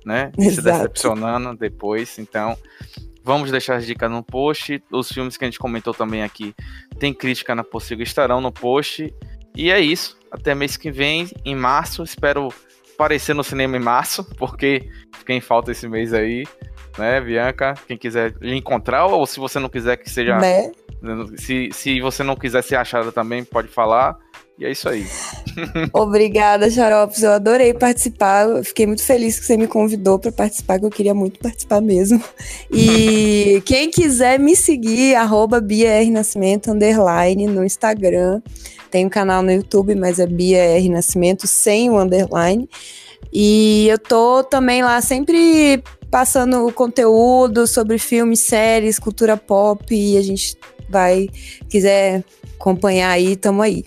né? 0.03 0.33
E 0.39 0.51
se 0.51 0.63
decepcionando 0.63 1.55
depois. 1.55 2.19
Então, 2.19 2.57
vamos 3.23 3.51
deixar 3.51 3.77
as 3.77 3.85
dicas 3.85 4.11
no 4.11 4.23
post. 4.23 4.83
Os 4.91 5.13
filmes 5.13 5.37
que 5.37 5.45
a 5.45 5.47
gente 5.47 5.59
comentou 5.59 5.93
também 5.93 6.23
aqui, 6.23 6.55
tem 6.99 7.13
crítica 7.13 7.55
na 7.55 7.63
possível, 7.63 8.03
estarão 8.03 8.41
no 8.41 8.51
post. 8.51 9.13
E 9.55 9.71
é 9.71 9.79
isso. 9.79 10.22
Até 10.33 10.55
mês 10.55 10.79
que 10.79 10.91
vem, 10.91 11.29
em 11.45 11.55
março. 11.55 12.03
Espero 12.03 12.49
aparecer 12.95 13.35
no 13.35 13.45
cinema 13.45 13.77
em 13.77 13.81
março, 13.81 14.25
porque 14.39 14.89
fiquei 15.19 15.37
em 15.37 15.41
falta 15.41 15.71
esse 15.73 15.87
mês 15.87 16.15
aí, 16.15 16.47
né, 16.97 17.21
Bianca? 17.21 17.75
Quem 17.87 17.99
quiser 17.99 18.35
lhe 18.41 18.57
encontrar, 18.57 19.07
ou 19.07 19.27
se 19.27 19.39
você 19.39 19.59
não 19.59 19.69
quiser 19.69 19.97
que 19.97 20.09
seja. 20.09 20.39
Né? 20.39 20.73
Se, 21.37 21.69
se 21.73 22.01
você 22.01 22.23
não 22.23 22.37
quiser 22.37 22.63
ser 22.63 22.77
achada 22.77 23.13
também, 23.13 23.45
pode 23.45 23.69
falar. 23.69 24.17
E 24.59 24.65
é 24.65 24.71
isso 24.71 24.89
aí. 24.89 25.05
Obrigada, 25.93 26.71
Xaropes. 26.71 27.23
Eu 27.23 27.33
adorei 27.33 27.75
participar. 27.75 28.49
Eu 28.49 28.63
fiquei 28.63 28.87
muito 28.87 29.03
feliz 29.03 29.39
que 29.39 29.47
você 29.47 29.57
me 29.57 29.67
convidou 29.67 30.19
para 30.19 30.31
participar, 30.31 30.79
que 30.79 30.85
eu 30.85 30.91
queria 30.91 31.15
muito 31.15 31.41
participar 31.41 31.81
mesmo. 31.81 32.23
E 32.71 33.63
quem 33.67 33.91
quiser 33.91 34.39
me 34.39 34.57
seguir, 34.57 35.15
arroba 35.15 35.61
Bia 35.61 35.89
R 35.89 36.11
Nascimento, 36.11 36.71
underline, 36.71 37.47
no 37.47 37.65
Instagram. 37.65 38.41
Tem 38.93 39.07
um 39.07 39.09
canal 39.09 39.43
no 39.43 39.51
YouTube, 39.51 39.95
mas 39.95 40.21
é 40.21 40.27
Bia 40.27 40.59
R 40.59 40.87
Nascimento, 40.91 41.47
sem 41.47 41.89
o 41.89 41.99
underline. 41.99 42.69
E 43.33 43.89
eu 43.89 43.99
tô 43.99 44.45
também 44.45 44.83
lá 44.83 45.01
sempre 45.01 45.83
passando 46.11 46.71
conteúdo 46.73 47.67
sobre 47.67 47.97
filmes, 47.97 48.41
séries, 48.41 48.99
cultura 48.99 49.35
pop. 49.35 49.83
E 49.91 50.19
a 50.19 50.23
gente 50.23 50.59
vai, 50.91 51.31
quiser 51.71 52.23
acompanhar 52.55 53.09
aí, 53.09 53.35
tamo 53.35 53.63
aí. 53.63 53.83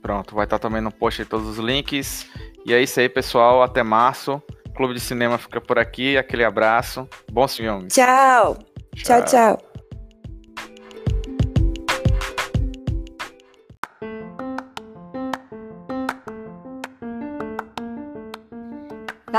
Pronto, 0.00 0.34
vai 0.34 0.44
estar 0.44 0.58
também 0.58 0.80
no 0.80 0.90
post 0.90 1.20
aí 1.20 1.28
todos 1.28 1.46
os 1.46 1.58
links. 1.58 2.26
E 2.64 2.72
é 2.72 2.82
isso 2.82 2.98
aí, 2.98 3.10
pessoal. 3.10 3.62
Até 3.62 3.82
março. 3.82 4.42
Clube 4.74 4.94
de 4.94 5.00
Cinema 5.00 5.36
fica 5.36 5.60
por 5.60 5.78
aqui. 5.78 6.16
Aquele 6.16 6.44
abraço. 6.44 7.06
Bons 7.30 7.54
filmes. 7.54 7.92
Tchau. 7.92 8.56
Tchau, 8.94 9.22
tchau. 9.22 9.24
tchau. 9.24 9.69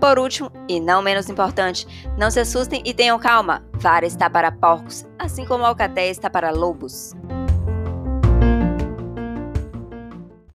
Por 0.00 0.18
último, 0.18 0.50
e 0.66 0.80
não 0.80 1.02
menos 1.02 1.28
importante, 1.28 1.86
não 2.16 2.30
se 2.30 2.40
assustem 2.40 2.82
e 2.86 2.94
tenham 2.94 3.18
calma. 3.18 3.62
Vara 3.74 4.06
está 4.06 4.30
para 4.30 4.50
porcos, 4.50 5.04
assim 5.18 5.44
como 5.44 5.64
Alcatéia 5.64 6.10
está 6.10 6.30
para 6.30 6.50
lobos. 6.50 7.14